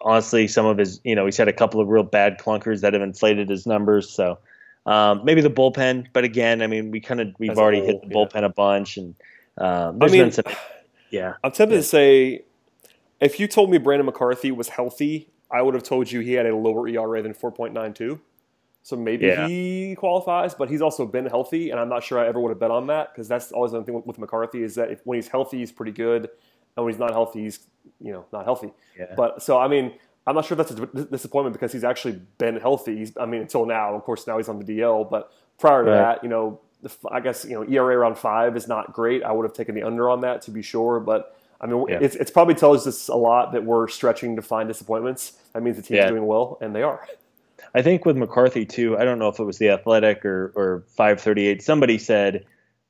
[0.00, 2.94] honestly, some of his you know he's had a couple of real bad clunkers that
[2.94, 4.08] have inflated his numbers.
[4.08, 4.38] So
[4.86, 7.88] um, maybe the bullpen, but again, I mean we kind of we've As already whole,
[7.88, 8.46] hit the bullpen yeah.
[8.46, 9.14] a bunch, and
[9.58, 10.44] um, I mean, some,
[11.10, 11.80] yeah, I'm tempted yeah.
[11.80, 12.44] to say
[13.20, 16.46] if you told me Brandon McCarthy was healthy, I would have told you he had
[16.46, 18.20] a lower ERA than 4.92.
[18.82, 19.48] So maybe yeah.
[19.48, 22.60] he qualifies, but he's also been healthy, and I'm not sure I ever would have
[22.60, 25.26] bet on that because that's always the thing with McCarthy is that if, when he's
[25.26, 26.28] healthy, he's pretty good,
[26.76, 27.66] and when he's not healthy, he's
[28.00, 28.72] you know not healthy.
[28.96, 29.12] Yeah.
[29.16, 29.92] But so I mean,
[30.24, 32.98] I'm not sure that's a disappointment because he's actually been healthy.
[32.98, 35.90] He's, I mean, until now, of course, now he's on the DL, but prior to
[35.90, 35.96] right.
[35.96, 36.60] that, you know,
[37.10, 39.22] I guess you know ERA around five is not great.
[39.22, 41.98] I would have taken the under on that to be sure, but I mean, yeah.
[42.00, 45.32] it's, it's probably tells us a lot that we're stretching to find disappointments.
[45.52, 46.08] That means the team's yeah.
[46.08, 47.06] doing well, and they are.
[47.74, 48.96] I think with McCarthy too.
[48.98, 51.62] I don't know if it was the Athletic or or 538.
[51.62, 52.44] Somebody said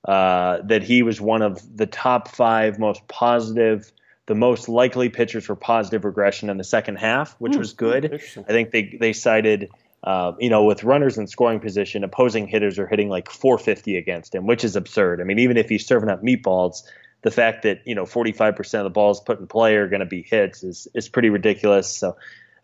[0.06, 3.92] uh, that he was one of the top five most positive,
[4.26, 8.20] the most likely pitchers for positive regression in the second half, which mm, was good.
[8.36, 9.70] I think they they cited.
[10.04, 14.34] Uh, you know, with runners in scoring position, opposing hitters are hitting like 450 against
[14.34, 15.20] him, which is absurd.
[15.20, 16.82] I mean, even if he's serving up meatballs,
[17.22, 20.06] the fact that you know 45% of the balls put in play are going to
[20.06, 21.88] be hits is is pretty ridiculous.
[21.88, 22.16] So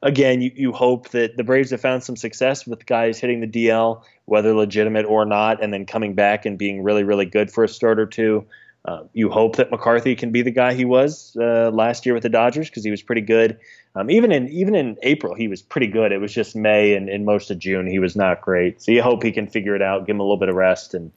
[0.02, 3.46] again, you, you hope that the Braves have found some success with guys hitting the
[3.46, 7.64] DL, whether legitimate or not, and then coming back and being really, really good for
[7.64, 8.46] a start or two.
[8.84, 12.24] Uh, you hope that McCarthy can be the guy he was uh, last year with
[12.24, 13.58] the Dodgers because he was pretty good.
[13.94, 16.10] Um, even in even in April, he was pretty good.
[16.10, 18.82] It was just May and, most of June he was not great.
[18.82, 20.94] So you hope he can figure it out, give him a little bit of rest.
[20.94, 21.12] And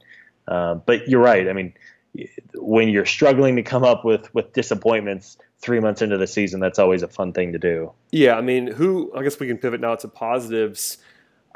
[0.46, 1.48] uh, but you're right.
[1.48, 1.72] I mean,
[2.54, 6.78] when you're struggling to come up with with disappointments, three months into the season, that's
[6.78, 7.92] always a fun thing to do.
[8.12, 9.12] Yeah, I mean, who?
[9.16, 10.98] I guess we can pivot now to positives.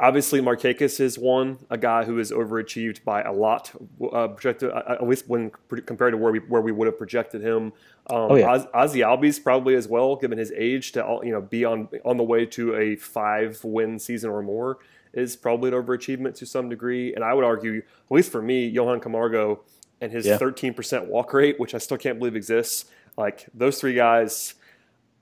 [0.02, 3.70] Obviously, Markakis is one, a guy who is overachieved by a lot,
[4.12, 5.50] uh, projected uh, at least when
[5.84, 7.72] compared to where we where we would have projected him.
[8.08, 8.50] Um, oh, yeah.
[8.50, 12.16] Oz, Ozzy Albies probably as well, given his age, to you know be on on
[12.16, 14.78] the way to a five win season or more
[15.12, 17.14] is probably an overachievement to some degree.
[17.14, 19.60] And I would argue, at least for me, Johan Camargo
[20.00, 20.38] and his yeah.
[20.38, 22.86] 13% walk rate, which I still can't believe exists.
[23.16, 24.54] Like those three guys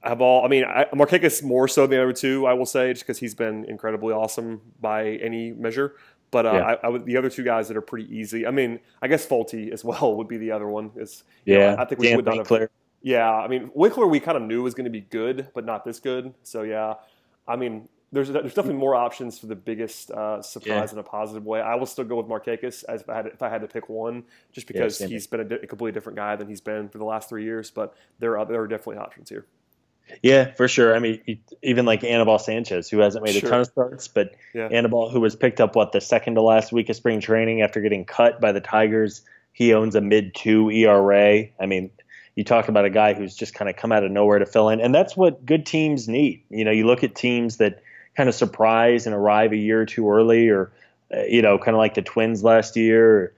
[0.03, 0.44] have all.
[0.44, 3.18] I mean, I, Markakis more so than the other two, I will say, just because
[3.18, 5.96] he's been incredibly awesome by any measure.
[6.30, 6.64] But uh, yeah.
[6.64, 8.46] I, I would, the other two guys that are pretty easy.
[8.46, 10.90] I mean, I guess Folty as well would be the other one.
[10.96, 12.68] Is yeah, know, I think we Dan would not have.
[13.01, 15.84] Yeah, I mean, Winkler we kind of knew was going to be good, but not
[15.84, 16.34] this good.
[16.42, 16.94] So yeah,
[17.46, 20.94] I mean, there's there's definitely more options for the biggest uh, surprise yeah.
[20.94, 21.61] in a positive way.
[21.61, 23.88] I will still go with Markakis as if I had if I had to pick
[23.88, 26.99] one, just because yeah, he's been a, a, completely different guy than he's been for
[26.99, 27.70] the last three years.
[27.70, 29.46] But there are there are definitely options here.
[30.22, 30.94] Yeah, for sure.
[30.94, 33.48] I mean, even like Anibal Sanchez, who hasn't made sure.
[33.48, 34.68] a ton of starts, but yeah.
[34.70, 37.80] Anibal, who was picked up what the second to last week of spring training after
[37.80, 41.46] getting cut by the Tigers, he owns a mid two ERA.
[41.61, 41.90] I mean,
[42.34, 44.68] you talk about a guy who's just kind of come out of nowhere to fill
[44.68, 46.44] in, and that's what good teams need.
[46.50, 47.82] You know, you look at teams that
[48.16, 50.70] kind of surprise and arrive a year too early, or
[51.12, 53.34] uh, you know, kind of like the Twins last year.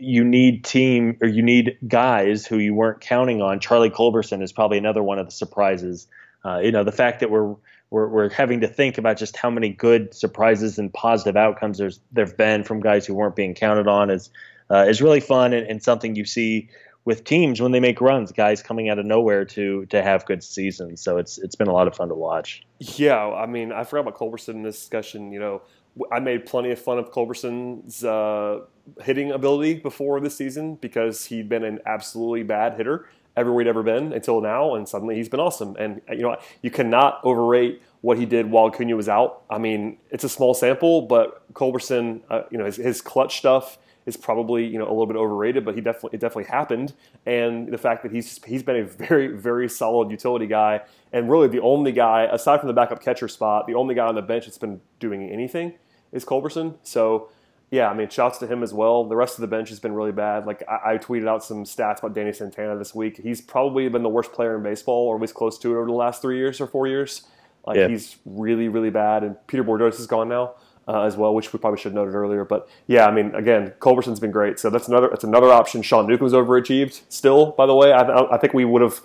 [0.00, 3.60] You need team or you need guys who you weren't counting on.
[3.60, 6.06] Charlie Culberson is probably another one of the surprises.
[6.44, 7.54] Uh, you know, the fact that we're,
[7.90, 12.00] we're we're having to think about just how many good surprises and positive outcomes there's
[12.12, 14.30] there've been from guys who weren't being counted on is
[14.70, 16.68] uh, is really fun and, and something you see
[17.04, 20.42] with teams when they make runs, guys coming out of nowhere to to have good
[20.42, 21.00] seasons.
[21.00, 22.62] So it's it's been a lot of fun to watch.
[22.78, 25.32] Yeah, I mean, I forgot about Culberson in this discussion.
[25.32, 25.62] You know,
[26.10, 28.60] I made plenty of fun of Culberson's uh,
[29.02, 33.82] hitting ability before this season because he'd been an absolutely bad hitter everywhere he'd ever
[33.82, 35.76] been until now, and suddenly he's been awesome.
[35.78, 39.42] And you know, you cannot overrate what he did while Acuna was out.
[39.48, 43.78] I mean, it's a small sample, but Culberson, uh, you know, his, his clutch stuff
[44.06, 46.92] is probably you know a little bit overrated, but he definitely it definitely happened.
[47.24, 50.82] And the fact that he's he's been a very very solid utility guy,
[51.12, 54.16] and really the only guy aside from the backup catcher spot, the only guy on
[54.16, 55.74] the bench that's been doing anything
[56.14, 56.76] is Culberson.
[56.82, 57.28] So.
[57.70, 59.04] Yeah, I mean, shouts to him as well.
[59.08, 60.46] The rest of the bench has been really bad.
[60.46, 63.16] Like I, I tweeted out some stats about Danny Santana this week.
[63.16, 65.86] He's probably been the worst player in baseball, or at least close to it, over
[65.86, 67.22] the last three years or four years.
[67.66, 67.88] Like yeah.
[67.88, 69.24] he's really, really bad.
[69.24, 70.54] And Peter Bourjos is gone now
[70.86, 72.44] uh, as well, which we probably should have noted earlier.
[72.44, 75.82] But yeah, I mean, again, Culberson's been great, so that's another that's another option.
[75.82, 77.92] Sean Newcomb's overachieved still, by the way.
[77.92, 79.00] I, I think we would have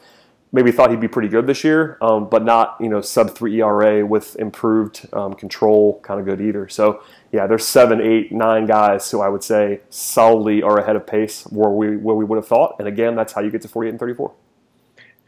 [0.51, 3.61] maybe thought he'd be pretty good this year, um, but not you know sub three
[3.61, 6.67] ERA with improved um, control, kind of good either.
[6.67, 11.05] So yeah, there's seven, eight, nine guys who I would say solidly are ahead of
[11.05, 12.75] pace where we where we would have thought.
[12.79, 14.33] And again, that's how you get to 48 and 34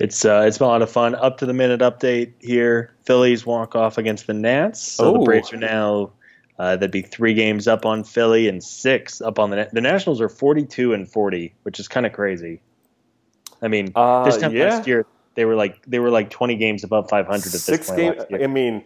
[0.02, 1.14] it's uh, it's been a lot of fun.
[1.14, 2.92] Up to the minute update here.
[3.06, 4.82] Phillies walk off against the Nats.
[4.82, 5.20] So oh.
[5.20, 6.12] the Braves are now
[6.58, 10.20] uh, that'd be three games up on Philly and six up on the the Nationals
[10.20, 12.62] are 42 and 40, which is kind of crazy.
[13.62, 14.70] I mean, uh, this time yeah.
[14.70, 15.06] last year
[15.36, 18.30] they were like they were like 20 games above 500 at this six point.
[18.30, 18.84] Game, I mean,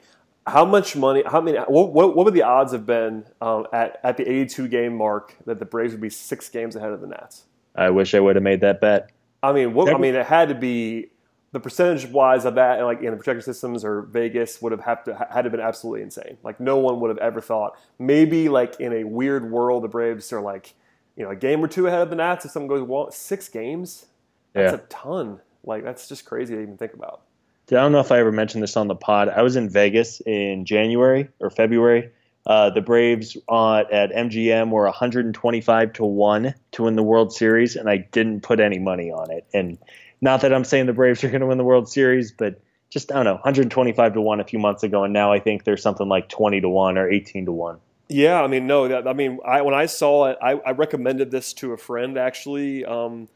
[0.48, 1.24] how much money?
[1.26, 1.58] How many?
[1.58, 5.36] What, what, what would the odds have been um, at at the 82 game mark
[5.46, 7.46] that the Braves would be six games ahead of the Nats?
[7.76, 9.12] I wish I would have made that bet.
[9.44, 11.10] I mean, what, I mean, it had to be
[11.52, 15.06] the percentage wise of that, like in the projection systems or Vegas, would have had
[15.06, 16.38] to had to been absolutely insane.
[16.44, 17.78] Like no one would have ever thought.
[18.00, 20.74] Maybe like in a weird world, the Braves are like,
[21.16, 22.46] you know, a game or two ahead of the Nats.
[22.46, 24.08] If someone goes well, six games,
[24.56, 24.80] that's yeah.
[24.80, 25.40] a ton.
[25.64, 27.22] Like that's just crazy to even think about.
[27.70, 29.30] I don't know if I ever mentioned this on the pod.
[29.30, 32.12] I was in Vegas in January or February.
[32.46, 37.76] Uh, the Braves uh, at MGM were 125 to one to win the World Series,
[37.76, 39.46] and I didn't put any money on it.
[39.52, 39.80] And
[40.22, 43.12] not that I'm saying the Braves are going to win the World Series, but just
[43.12, 45.82] I don't know, 125 to one a few months ago, and now I think there's
[45.82, 47.80] something like 20 to one or 18 to one.
[48.08, 51.32] Yeah, I mean, no, that, I mean, I, when I saw it, I, I recommended
[51.32, 52.86] this to a friend actually.
[52.86, 53.28] Um,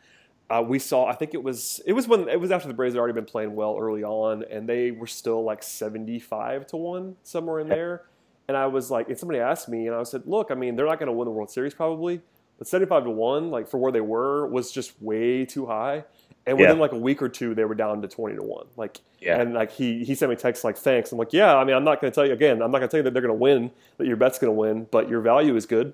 [0.50, 2.95] uh, we saw, I think it was, it was when it was after the Braves
[2.95, 7.16] had already been playing well early on, and they were still like 75 to one
[7.24, 8.04] somewhere in there.
[8.47, 10.88] And I was like, and somebody asked me, and I said, look, I mean, they're
[10.88, 12.22] not going to win the World Series probably,
[12.58, 16.04] but 75 to one, like for where they were, was just way too high.
[16.45, 16.82] And within yeah.
[16.82, 18.66] like a week or two, they were down to twenty to one.
[18.76, 19.39] Like, yeah.
[19.39, 21.84] and like he he sent me text like, "Thanks." I'm like, "Yeah." I mean, I'm
[21.84, 22.64] not going to tell you again.
[22.64, 24.50] I'm not going to tell you that they're going to win, that your bet's going
[24.50, 25.93] to win, but your value is good.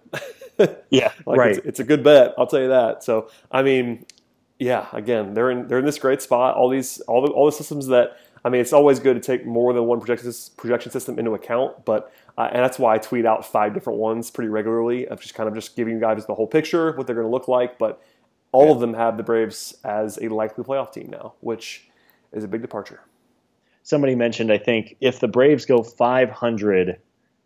[0.89, 1.57] yeah, like right.
[1.57, 2.35] It's, it's, a good bet.
[2.37, 3.03] I'll tell you that.
[3.03, 4.05] So, I mean,
[4.59, 4.87] yeah.
[4.93, 6.55] Again, they're in they're in this great spot.
[6.55, 9.45] All these all the all the systems that I mean, it's always good to take
[9.45, 13.25] more than one projection projection system into account, but uh, and that's why I tweet
[13.25, 16.35] out five different ones pretty regularly of just kind of just giving you guys the
[16.35, 18.01] whole picture, what they're going to look like, but
[18.51, 18.71] all yeah.
[18.71, 21.89] of them have the Braves as a likely playoff team now, which
[22.33, 23.01] is a big departure.
[23.83, 26.99] Somebody mentioned, I think, if the Braves go 500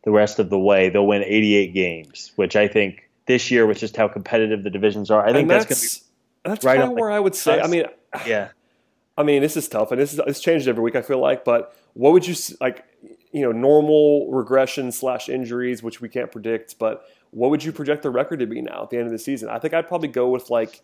[0.03, 3.79] the rest of the way, they'll win 88 games, which I think this year, with
[3.79, 6.08] just how competitive the divisions are, I think that's, that's going to be
[6.43, 7.59] that's right kind of where I would say.
[7.59, 7.85] I mean,
[8.25, 8.49] yeah.
[9.17, 10.95] I mean, this is tough, and this is it's changed every week.
[10.95, 12.85] I feel like, but what would you like?
[13.31, 18.03] You know, normal regression slash injuries, which we can't predict, but what would you project
[18.03, 19.49] the record to be now at the end of the season?
[19.49, 20.81] I think I'd probably go with like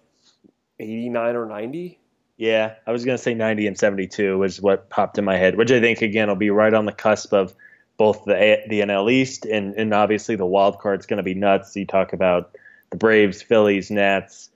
[0.80, 2.00] 89 or 90.
[2.38, 5.56] Yeah, I was going to say 90 and 72 was what popped in my head,
[5.56, 7.56] which I think again will be right on the cusp of
[7.98, 11.34] both the the NL East and and obviously the wild card is going to be
[11.34, 11.76] nuts.
[11.76, 12.56] You talk about
[12.90, 14.50] the Braves, Phillies, Nats,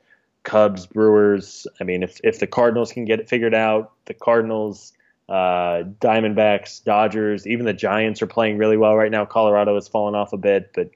[0.43, 1.67] Cubs, Brewers.
[1.79, 4.93] I mean, if if the Cardinals can get it figured out, the Cardinals,
[5.27, 9.25] uh, Diamondbacks, Dodgers, even the Giants are playing really well right now.
[9.25, 10.89] Colorado has fallen off a bit, but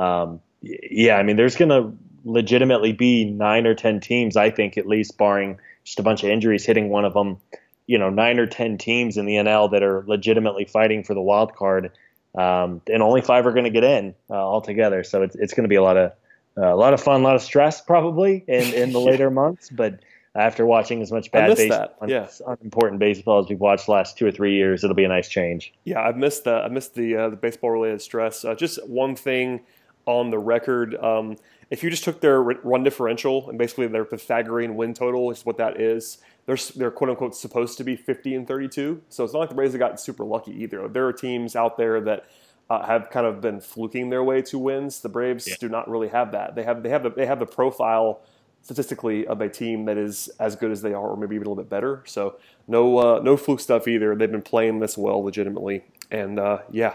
[0.00, 4.76] um, yeah, I mean, there's going to legitimately be nine or ten teams, I think,
[4.76, 7.38] at least barring just a bunch of injuries hitting one of them.
[7.86, 11.20] You know, nine or ten teams in the NL that are legitimately fighting for the
[11.20, 11.90] wild card,
[12.36, 15.02] um, and only five are going to get in uh, altogether.
[15.02, 16.12] So it's it's going to be a lot of
[16.68, 20.00] a lot of fun, a lot of stress probably in in the later months, but
[20.34, 22.28] after watching as much bad baseball, yeah.
[22.46, 25.28] unimportant baseball as we've watched the last two or three years, it'll be a nice
[25.28, 25.72] change.
[25.84, 28.44] Yeah, I've missed the I missed the uh, the baseball related stress.
[28.44, 29.60] Uh, just one thing
[30.06, 30.96] on the record.
[30.96, 31.36] Um,
[31.70, 35.56] if you just took their run differential and basically their Pythagorean win total is what
[35.58, 39.02] that is, they're, they're quote unquote supposed to be 50 and 32.
[39.08, 40.88] So it's not like the Braves have gotten super lucky either.
[40.88, 42.26] There are teams out there that
[42.70, 45.00] uh, have kind of been fluking their way to wins.
[45.00, 45.56] The Braves yeah.
[45.58, 46.54] do not really have that.
[46.54, 48.22] They have they have the, they have the profile
[48.62, 51.50] statistically of a team that is as good as they are, or maybe even a
[51.50, 52.02] little bit better.
[52.06, 52.36] So
[52.68, 54.14] no uh, no fluke stuff either.
[54.14, 56.94] They've been playing this well legitimately, and uh, yeah,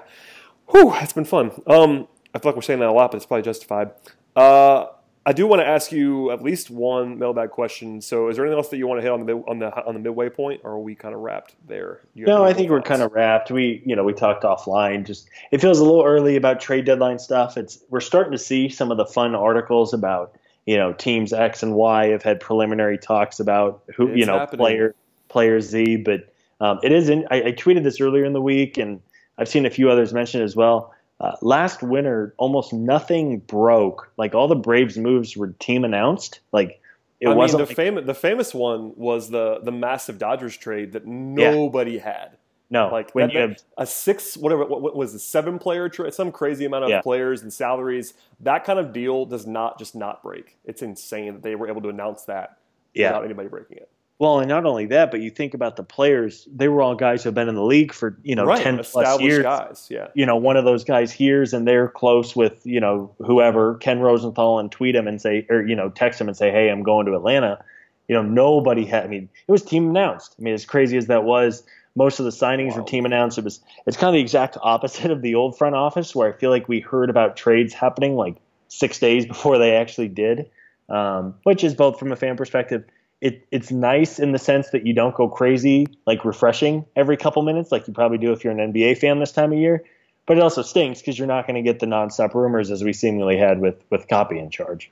[0.69, 1.51] whew, it's been fun.
[1.67, 3.91] Um, I feel like we're saying that a lot, but it's probably justified.
[4.35, 4.87] Uh,
[5.27, 7.99] I do want to ask you at least one mailbag question.
[7.99, 9.95] So, is there anything else that you want to hit on the on the on
[9.95, 12.01] the midway point, or are we kind of wrapped there?
[12.13, 13.49] no, I think we're kind of wrapped.
[13.49, 15.03] We you know we talked offline.
[15.05, 17.57] Just it feels a little early about trade deadline stuff.
[17.57, 20.35] It's we're starting to see some of the fun articles about
[20.67, 24.37] you know teams X and Y have had preliminary talks about who it's you know
[24.37, 24.59] happening.
[24.59, 24.95] player
[25.27, 27.09] player Z, but um, it is.
[27.09, 29.01] In, I, I tweeted this earlier in the week, and
[29.39, 34.11] I've seen a few others mention it as well uh, last winter, almost nothing broke.
[34.17, 36.39] Like all the Braves moves were team announced.
[36.51, 36.81] Like
[37.19, 38.05] it I wasn't mean, the like, famous.
[38.05, 42.03] The famous one was the the massive Dodgers trade that nobody yeah.
[42.03, 42.37] had.
[42.69, 45.87] No, like when that, you have, a six, whatever, what, what was a seven player
[45.87, 47.01] trade, some crazy amount of yeah.
[47.01, 48.15] players and salaries.
[48.39, 50.57] That kind of deal does not just not break.
[50.65, 52.57] It's insane that they were able to announce that
[52.95, 53.09] yeah.
[53.09, 53.89] without anybody breaking it.
[54.17, 57.23] Well, and not only that, but you think about the players; they were all guys
[57.23, 58.61] who have been in the league for you know right.
[58.61, 59.43] ten plus years.
[59.43, 60.07] Guys, yeah.
[60.13, 63.99] You know, one of those guys hears and they're close with you know whoever Ken
[63.99, 66.81] Rosenthal and tweet him and say or you know text him and say, "Hey, I'm
[66.81, 67.63] going to Atlanta."
[68.07, 69.03] You know, nobody had.
[69.03, 70.35] I mean, it was team announced.
[70.39, 71.63] I mean, as crazy as that was,
[71.95, 72.77] most of the signings wow.
[72.77, 73.37] were team announced.
[73.37, 73.59] It was.
[73.85, 76.69] It's kind of the exact opposite of the old front office, where I feel like
[76.69, 78.37] we heard about trades happening like
[78.69, 80.49] six days before they actually did,
[80.87, 82.85] um, which is both from a fan perspective
[83.21, 87.41] it, it's nice in the sense that you don't go crazy, like refreshing every couple
[87.43, 89.83] minutes, like you probably do if you're an NBA fan this time of year.
[90.25, 92.93] But it also stinks because you're not going to get the nonstop rumors as we
[92.93, 94.91] seemingly had with with Coppy in charge.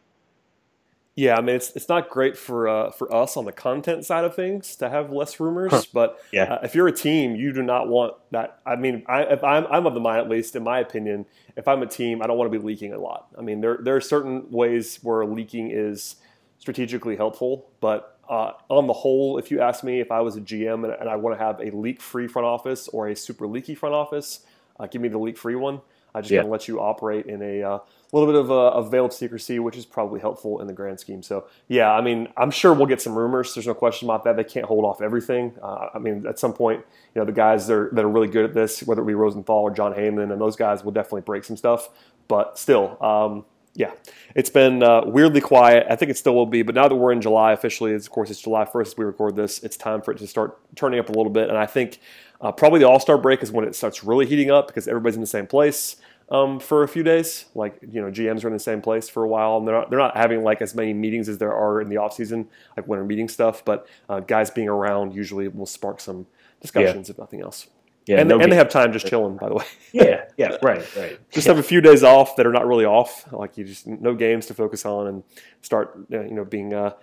[1.15, 4.23] Yeah, I mean it's it's not great for uh, for us on the content side
[4.23, 5.81] of things to have less rumors, huh.
[5.93, 6.53] but yeah.
[6.53, 8.59] Uh, if you're a team, you do not want that.
[8.65, 11.67] I mean, I, if I'm I'm of the mind, at least in my opinion, if
[11.67, 13.27] I'm a team, I don't want to be leaking a lot.
[13.37, 16.15] I mean, there there are certain ways where leaking is
[16.57, 20.41] strategically helpful, but uh, on the whole, if you ask me if I was a
[20.41, 23.75] GM and, and I want to have a leak-free front office or a super leaky
[23.75, 24.39] front office,
[24.79, 25.81] uh, give me the leak-free one.
[26.15, 26.37] I just yeah.
[26.37, 27.79] going to let you operate in a uh,
[28.11, 31.21] little bit of a, a, veiled secrecy, which is probably helpful in the grand scheme.
[31.21, 33.53] So, yeah, I mean, I'm sure we'll get some rumors.
[33.53, 34.35] There's no question about that.
[34.35, 35.53] They can't hold off everything.
[35.61, 38.27] Uh, I mean, at some point, you know, the guys that are, that are really
[38.27, 41.21] good at this, whether it be Rosenthal or Jon Heyman, and those guys will definitely
[41.21, 41.89] break some stuff.
[42.27, 43.45] But still, um,
[43.75, 43.91] yeah,
[44.35, 45.87] it's been uh, weirdly quiet.
[45.89, 48.29] I think it still will be, but now that we're in July officially, of course,
[48.29, 49.63] it's July 1st as we record this.
[49.63, 51.99] It's time for it to start turning up a little bit, and I think
[52.39, 55.15] uh, probably the All Star break is when it starts really heating up because everybody's
[55.15, 55.95] in the same place
[56.29, 57.45] um, for a few days.
[57.55, 59.89] Like you know, GMs are in the same place for a while, and they're not,
[59.89, 62.47] they're not having like as many meetings as there are in the off season,
[62.77, 63.65] like winter meeting stuff.
[63.65, 66.27] But uh, guys being around usually will spark some
[66.61, 67.13] discussions, yeah.
[67.13, 67.67] if nothing else.
[68.05, 69.65] Yeah, and, and they have time just chilling, by the way.
[69.93, 71.19] yeah, yeah, right, right.
[71.31, 71.53] just yeah.
[71.53, 73.31] have a few days off that are not really off.
[73.31, 75.23] Like you just no games to focus on and
[75.61, 76.93] start, you know, being uh,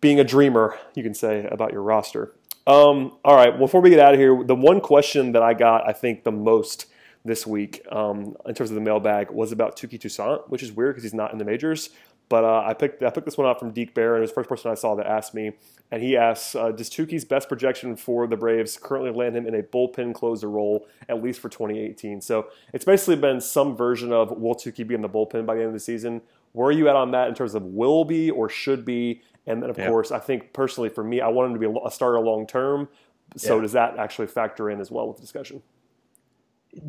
[0.00, 0.78] being a dreamer.
[0.94, 2.34] You can say about your roster.
[2.66, 5.86] Um, all right, before we get out of here, the one question that I got,
[5.88, 6.86] I think, the most
[7.24, 10.94] this week um, in terms of the mailbag was about Touki Toussaint, which is weird
[10.94, 11.90] because he's not in the majors.
[12.28, 14.30] But uh, I picked I picked this one out from Deke Bear, and it was
[14.30, 15.52] the first person I saw that asked me.
[15.90, 19.54] And he asks, uh, does Touki's best projection for the Braves currently land him in
[19.54, 22.20] a bullpen closer role, at least for 2018?
[22.20, 25.60] So it's basically been some version of will Touki be in the bullpen by the
[25.60, 26.22] end of the season?
[26.52, 29.22] Where are you at on that in terms of will be or should be?
[29.46, 29.88] And then, of yeah.
[29.88, 32.88] course, I think personally for me, I want him to be a starter long term.
[33.36, 33.62] So yeah.
[33.62, 35.62] does that actually factor in as well with the discussion?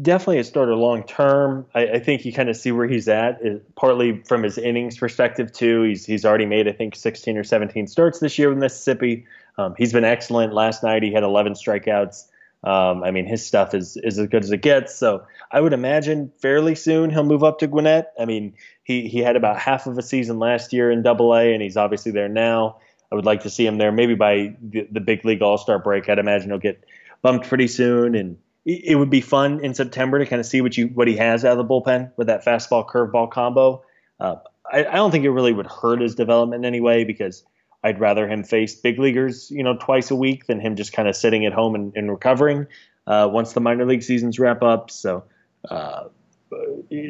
[0.01, 1.65] Definitely a starter long term.
[1.73, 3.39] I, I, think you kind of see where he's at,
[3.75, 5.83] partly from his innings perspective too.
[5.83, 9.25] He's he's already made I think 16 or 17 starts this year with Mississippi.
[9.57, 10.53] Um, he's been excellent.
[10.53, 12.25] Last night he had 11 strikeouts.
[12.63, 14.95] Um, I mean his stuff is is as good as it gets.
[14.95, 18.13] So I would imagine fairly soon he'll move up to Gwinnett.
[18.19, 21.53] I mean he he had about half of a season last year in Double A,
[21.53, 22.77] and he's obviously there now.
[23.11, 25.79] I would like to see him there maybe by the, the big league All Star
[25.79, 26.09] break.
[26.09, 26.83] I'd imagine he'll get
[27.21, 30.75] bumped pretty soon and it would be fun in September to kind of see what
[30.75, 33.83] you what he has out of the bullpen with that fastball curveball combo.
[34.19, 34.35] Uh,
[34.71, 37.43] I, I, don't think it really would hurt his development in any way because
[37.83, 41.07] I'd rather him face big leaguers, you know, twice a week than him just kind
[41.07, 42.65] of sitting at home and, and recovering
[43.05, 44.89] uh, once the minor league seasons wrap up.
[44.89, 45.25] So
[45.69, 46.05] uh,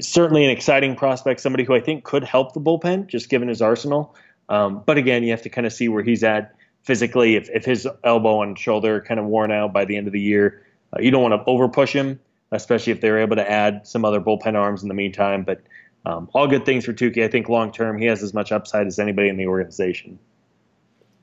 [0.02, 3.62] certainly an exciting prospect, somebody who I think could help the bullpen just given his
[3.62, 4.16] arsenal.
[4.50, 7.36] Um, but again, you have to kind of see where he's at physically.
[7.36, 10.20] If, if his elbow and shoulder kind of worn out by the end of the
[10.20, 10.65] year
[10.96, 12.20] uh, you don't want to over push him,
[12.52, 15.44] especially if they're able to add some other bullpen arms in the meantime.
[15.44, 15.62] But
[16.06, 17.24] um, all good things for Touki.
[17.24, 20.20] I think long term he has as much upside as anybody in the organization.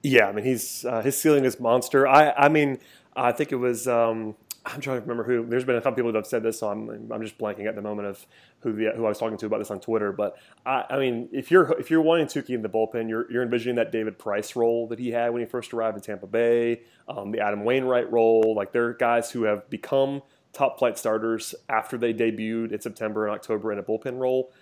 [0.02, 2.06] Yeah, I mean he's uh, his ceiling is monster.
[2.06, 2.78] I I mean
[3.14, 5.44] I think it was um, I'm trying to remember who.
[5.44, 7.74] There's been a couple people that have said this, so I'm I'm just blanking at
[7.74, 8.24] the moment of
[8.60, 10.12] who the, who I was talking to about this on Twitter.
[10.12, 13.42] But I, I mean, if you're if you're wanting Touki in the bullpen, you're you're
[13.42, 16.82] envisioning that David Price role that he had when he first arrived in Tampa Bay,
[17.08, 18.54] um, the Adam Wainwright role.
[18.54, 23.34] Like they're guys who have become top flight starters after they debuted in September and
[23.34, 24.52] October in a bullpen role.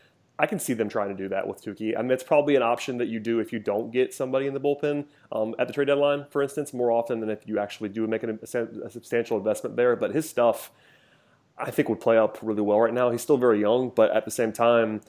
[0.40, 1.94] I can see them trying to do that with Touki.
[1.94, 4.54] I mean, it's probably an option that you do if you don't get somebody in
[4.54, 7.90] the bullpen um, at the trade deadline, for instance, more often than if you actually
[7.90, 9.96] do make a, a, substantial investment there.
[9.96, 10.70] But his stuff,
[11.58, 13.10] I think, would play up really well right now.
[13.10, 15.02] He's still very young, but at the same time,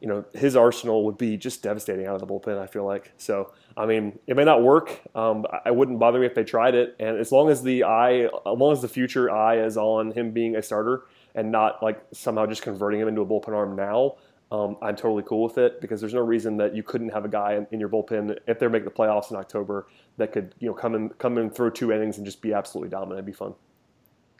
[0.00, 2.58] you know, his arsenal would be just devastating out of the bullpen.
[2.58, 3.52] I feel like so.
[3.76, 5.02] I mean, it may not work.
[5.14, 8.22] Um, I wouldn't bother me if they tried it, and as long as the eye,
[8.22, 11.02] as long as the future eye is on him being a starter
[11.34, 14.16] and not like somehow just converting him into a bullpen arm now
[14.50, 17.28] um, I'm totally cool with it because there's no reason that you couldn't have a
[17.28, 19.86] guy in, in, your bullpen if they're making the playoffs in October
[20.16, 22.88] that could you know come in come in throw two innings and just be absolutely
[22.88, 23.18] dominant.
[23.18, 23.54] It'd be fun.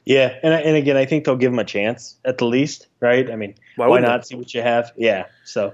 [0.05, 3.29] Yeah, and and again, I think they'll give him a chance at the least, right?
[3.29, 4.29] I mean, why, why not they?
[4.29, 4.91] see what you have?
[4.97, 5.73] Yeah, so.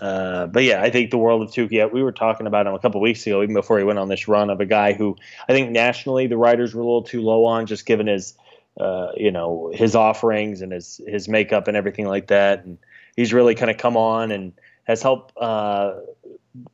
[0.00, 1.92] Uh, but yeah, I think the world of Touki.
[1.92, 4.26] We were talking about him a couple weeks ago, even before he went on this
[4.26, 5.16] run of a guy who
[5.48, 8.34] I think nationally the writers were a little too low on, just given his,
[8.80, 12.64] uh, you know, his offerings and his his makeup and everything like that.
[12.64, 12.78] And
[13.16, 14.52] he's really kind of come on and
[14.84, 15.94] has helped uh,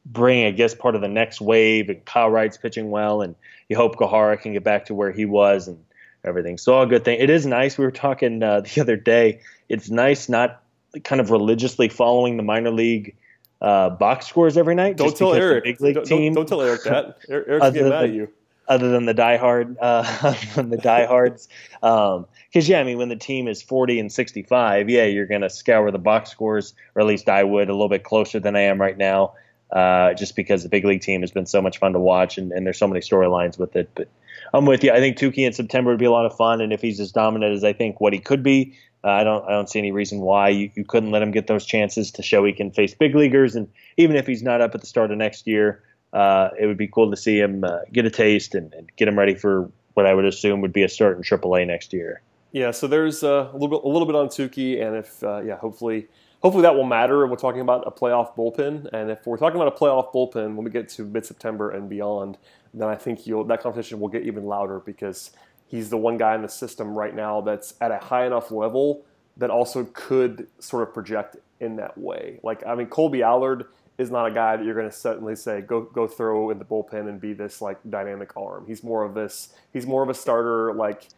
[0.04, 1.88] bring, I guess, part of the next wave.
[1.88, 3.34] And Kyle Wright's pitching well, and
[3.68, 5.82] you hope Gohara can get back to where he was and
[6.24, 6.58] everything.
[6.58, 7.18] So all good thing.
[7.20, 7.78] It is nice.
[7.78, 9.40] We were talking uh, the other day.
[9.68, 10.62] It's nice not
[11.04, 13.16] kind of religiously following the minor league
[13.60, 14.96] uh, box scores every night.
[14.96, 15.78] Don't tell Eric.
[15.78, 15.94] Don't.
[16.08, 17.18] Don't, don't, tell Eric that.
[17.28, 18.28] Eric's getting mad at you
[18.70, 21.48] other than the diehard, uh, the diehards.
[21.82, 25.50] Um, because yeah, I mean, when the team is 40 and 65, yeah, you're gonna
[25.50, 28.62] scour the box scores, or at least I would, a little bit closer than I
[28.62, 29.34] am right now,
[29.70, 32.52] uh, just because the big league team has been so much fun to watch, and,
[32.52, 33.90] and there's so many storylines with it.
[33.94, 34.08] But
[34.54, 34.92] I'm with you.
[34.92, 37.12] I think Touki in September would be a lot of fun, and if he's as
[37.12, 39.92] dominant as I think what he could be, uh, I don't I don't see any
[39.92, 42.94] reason why you, you couldn't let him get those chances to show he can face
[42.94, 46.50] big leaguers, and even if he's not up at the start of next year uh,
[46.58, 49.18] it would be cool to see him uh, get a taste and, and, get him
[49.18, 52.20] ready for what I would assume would be a start in AAA next year.
[52.52, 55.40] Yeah, so there's uh, a little bit, a little bit on Touki, and if uh,
[55.40, 56.08] yeah, hopefully,
[56.42, 57.22] hopefully that will matter.
[57.22, 60.56] And we're talking about a playoff bullpen, and if we're talking about a playoff bullpen
[60.56, 62.38] when we get to mid-September and beyond,
[62.74, 65.30] then I think that competition will get even louder because
[65.68, 69.04] he's the one guy in the system right now that's at a high enough level
[69.36, 72.40] that also could sort of project in that way.
[72.42, 73.66] Like I mean, Kolby Allard
[74.00, 76.64] is not a guy that you're going to suddenly say go go throw in the
[76.64, 78.64] bullpen and be this like dynamic arm.
[78.66, 79.50] He's more of this.
[79.72, 80.72] He's more of a starter.
[80.72, 81.08] Like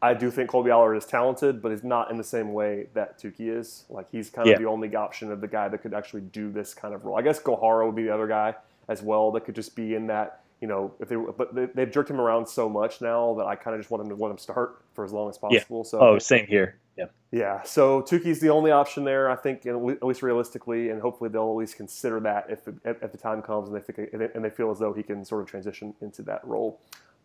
[0.00, 3.20] I do think Kolby Allard is talented, but he's not in the same way that
[3.20, 3.84] Touki is.
[3.90, 4.58] Like he's kind of yeah.
[4.58, 7.18] the only option of the guy that could actually do this kind of role.
[7.18, 8.54] I guess Gohara would be the other guy
[8.86, 10.42] as well that could just be in that.
[10.60, 13.54] You know, if they but they, have jerked him around so much now that I
[13.54, 15.82] kind of just want him to let him start for as long as possible.
[15.84, 15.90] Yeah.
[15.90, 16.78] So oh, same here.
[16.96, 17.06] Yeah.
[17.30, 17.62] Yeah.
[17.62, 21.56] So Touki's the only option there, I think, at least realistically, and hopefully they'll at
[21.56, 24.80] least consider that if at, the time comes and they think and they feel as
[24.80, 26.80] though he can sort of transition into that role.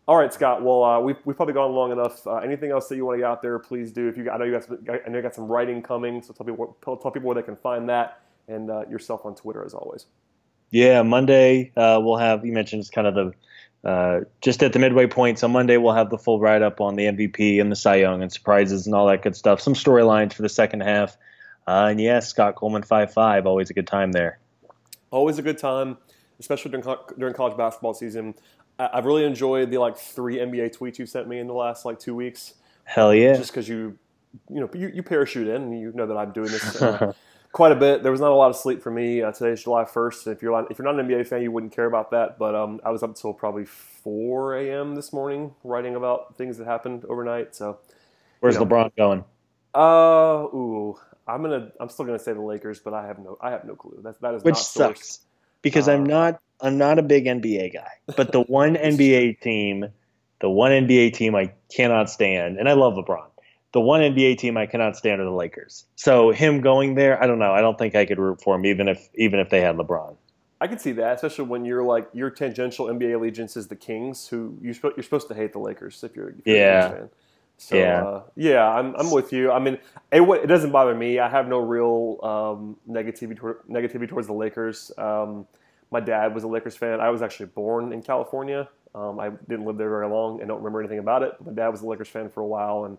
[0.06, 0.62] All right, Scott.
[0.62, 2.26] Well, uh, we've, we've probably gone long enough.
[2.26, 4.06] Uh, anything else that you want to get out there, please do.
[4.06, 6.34] If you, I know you got some, I know you got some writing coming, so
[6.34, 9.72] tell people tell people where they can find that, and uh, yourself on Twitter as
[9.72, 10.06] always.
[10.70, 12.44] Yeah, Monday uh, we'll have.
[12.44, 15.38] You mentioned it's kind of the uh, just at the midway point.
[15.38, 18.22] So Monday we'll have the full write up on the MVP and the Cy Young
[18.22, 19.60] and surprises and all that good stuff.
[19.60, 21.16] Some storylines for the second half.
[21.66, 23.46] Uh, and yes, Scott Coleman five five.
[23.46, 24.38] Always a good time there.
[25.10, 25.98] Always a good time,
[26.40, 28.34] especially during during college basketball season.
[28.78, 31.98] I've really enjoyed the like three NBA tweets you sent me in the last like
[31.98, 32.54] two weeks.
[32.84, 33.34] Hell yeah!
[33.34, 33.98] Just because you,
[34.50, 37.12] you know, you, you, parachute in, and you know that I'm doing this uh,
[37.54, 38.02] quite a bit.
[38.02, 39.22] There was not a lot of sleep for me.
[39.22, 40.30] Uh, today's July 1st.
[40.32, 42.36] If you're if you're not an NBA fan, you wouldn't care about that.
[42.38, 44.94] But um, I was up until probably 4 a.m.
[44.94, 47.56] this morning writing about things that happened overnight.
[47.56, 47.78] So,
[48.40, 49.24] where's you know, LeBron going?
[49.74, 51.72] Uh, ooh, I'm gonna.
[51.80, 53.38] I'm still gonna say the Lakers, but I have no.
[53.40, 53.98] I have no clue.
[54.02, 55.20] That that is which sucks
[55.62, 56.40] because I'm not.
[56.60, 59.86] I'm not a big NBA guy, but the one NBA team,
[60.40, 63.33] the one NBA team I cannot stand, and I love LeBron
[63.74, 65.84] the one NBA team I cannot stand are the Lakers.
[65.96, 67.52] So him going there, I don't know.
[67.52, 70.16] I don't think I could root for him, even if even if they had LeBron.
[70.60, 74.28] I can see that, especially when you're like your tangential NBA allegiance is the Kings,
[74.28, 76.78] who you you're supposed to hate the Lakers if you're, if you're yeah.
[76.78, 77.10] a Kings fan.
[77.56, 79.50] So yeah, uh, yeah, I'm I'm with you.
[79.50, 79.78] I mean,
[80.12, 81.18] it, it doesn't bother me.
[81.18, 84.92] I have no real um, negativity toward, negativity towards the Lakers.
[84.96, 85.48] Um,
[85.90, 87.00] my dad was a Lakers fan.
[87.00, 88.68] I was actually born in California.
[88.94, 91.32] Um, I didn't live there very long and don't remember anything about it.
[91.38, 92.98] But my dad was a Lakers fan for a while, and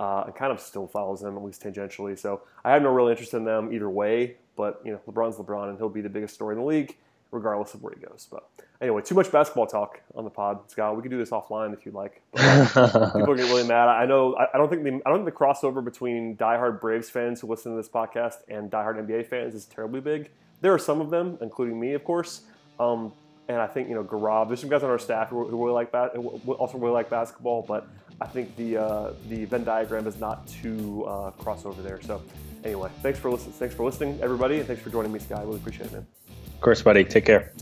[0.00, 2.18] uh, and kind of still follows them at least tangentially.
[2.18, 4.36] So I have no real interest in them either way.
[4.56, 6.96] But you know, LeBron's LeBron, and he'll be the biggest story in the league,
[7.30, 8.26] regardless of where he goes.
[8.30, 8.48] But
[8.80, 10.96] anyway, too much basketball talk on the pod, Scott.
[10.96, 12.22] We could do this offline if you'd like.
[12.34, 13.88] people get really mad.
[13.88, 14.34] I know.
[14.36, 17.72] I, don't think the I don't think the crossover between diehard Braves fans who listen
[17.72, 20.30] to this podcast and diehard NBA fans is terribly big.
[20.62, 22.42] There are some of them, including me, of course.
[22.78, 23.12] Um,
[23.48, 24.48] and I think you know Garab.
[24.48, 27.62] There's some guys on our staff who, who really like that, also really like basketball.
[27.66, 27.86] But
[28.20, 32.00] I think the uh, the Venn diagram is not too uh, crossover there.
[32.02, 32.22] So
[32.64, 33.52] anyway, thanks for listening.
[33.52, 35.36] Thanks for listening, everybody, and thanks for joining me, Sky.
[35.36, 36.06] I really appreciate it, man.
[36.54, 37.04] Of course, buddy.
[37.04, 37.52] Take care.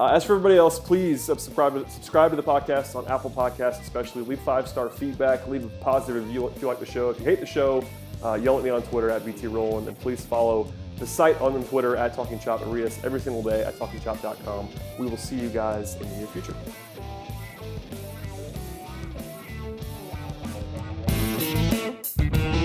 [0.00, 3.82] Uh, as for everybody else, please subscribe to, subscribe to the podcast on Apple Podcasts,
[3.82, 4.22] especially.
[4.22, 5.46] Leave five star feedback.
[5.48, 7.10] Leave a positive review if you like the show.
[7.10, 7.84] If you hate the show,
[8.24, 11.62] uh, yell at me on Twitter at BT Rowland, and please follow the site on
[11.64, 14.68] Twitter at Talking Chop and read us every single day at TalkingChop.com.
[14.98, 16.54] We will see you guys in the near future.
[22.18, 22.57] Podcast.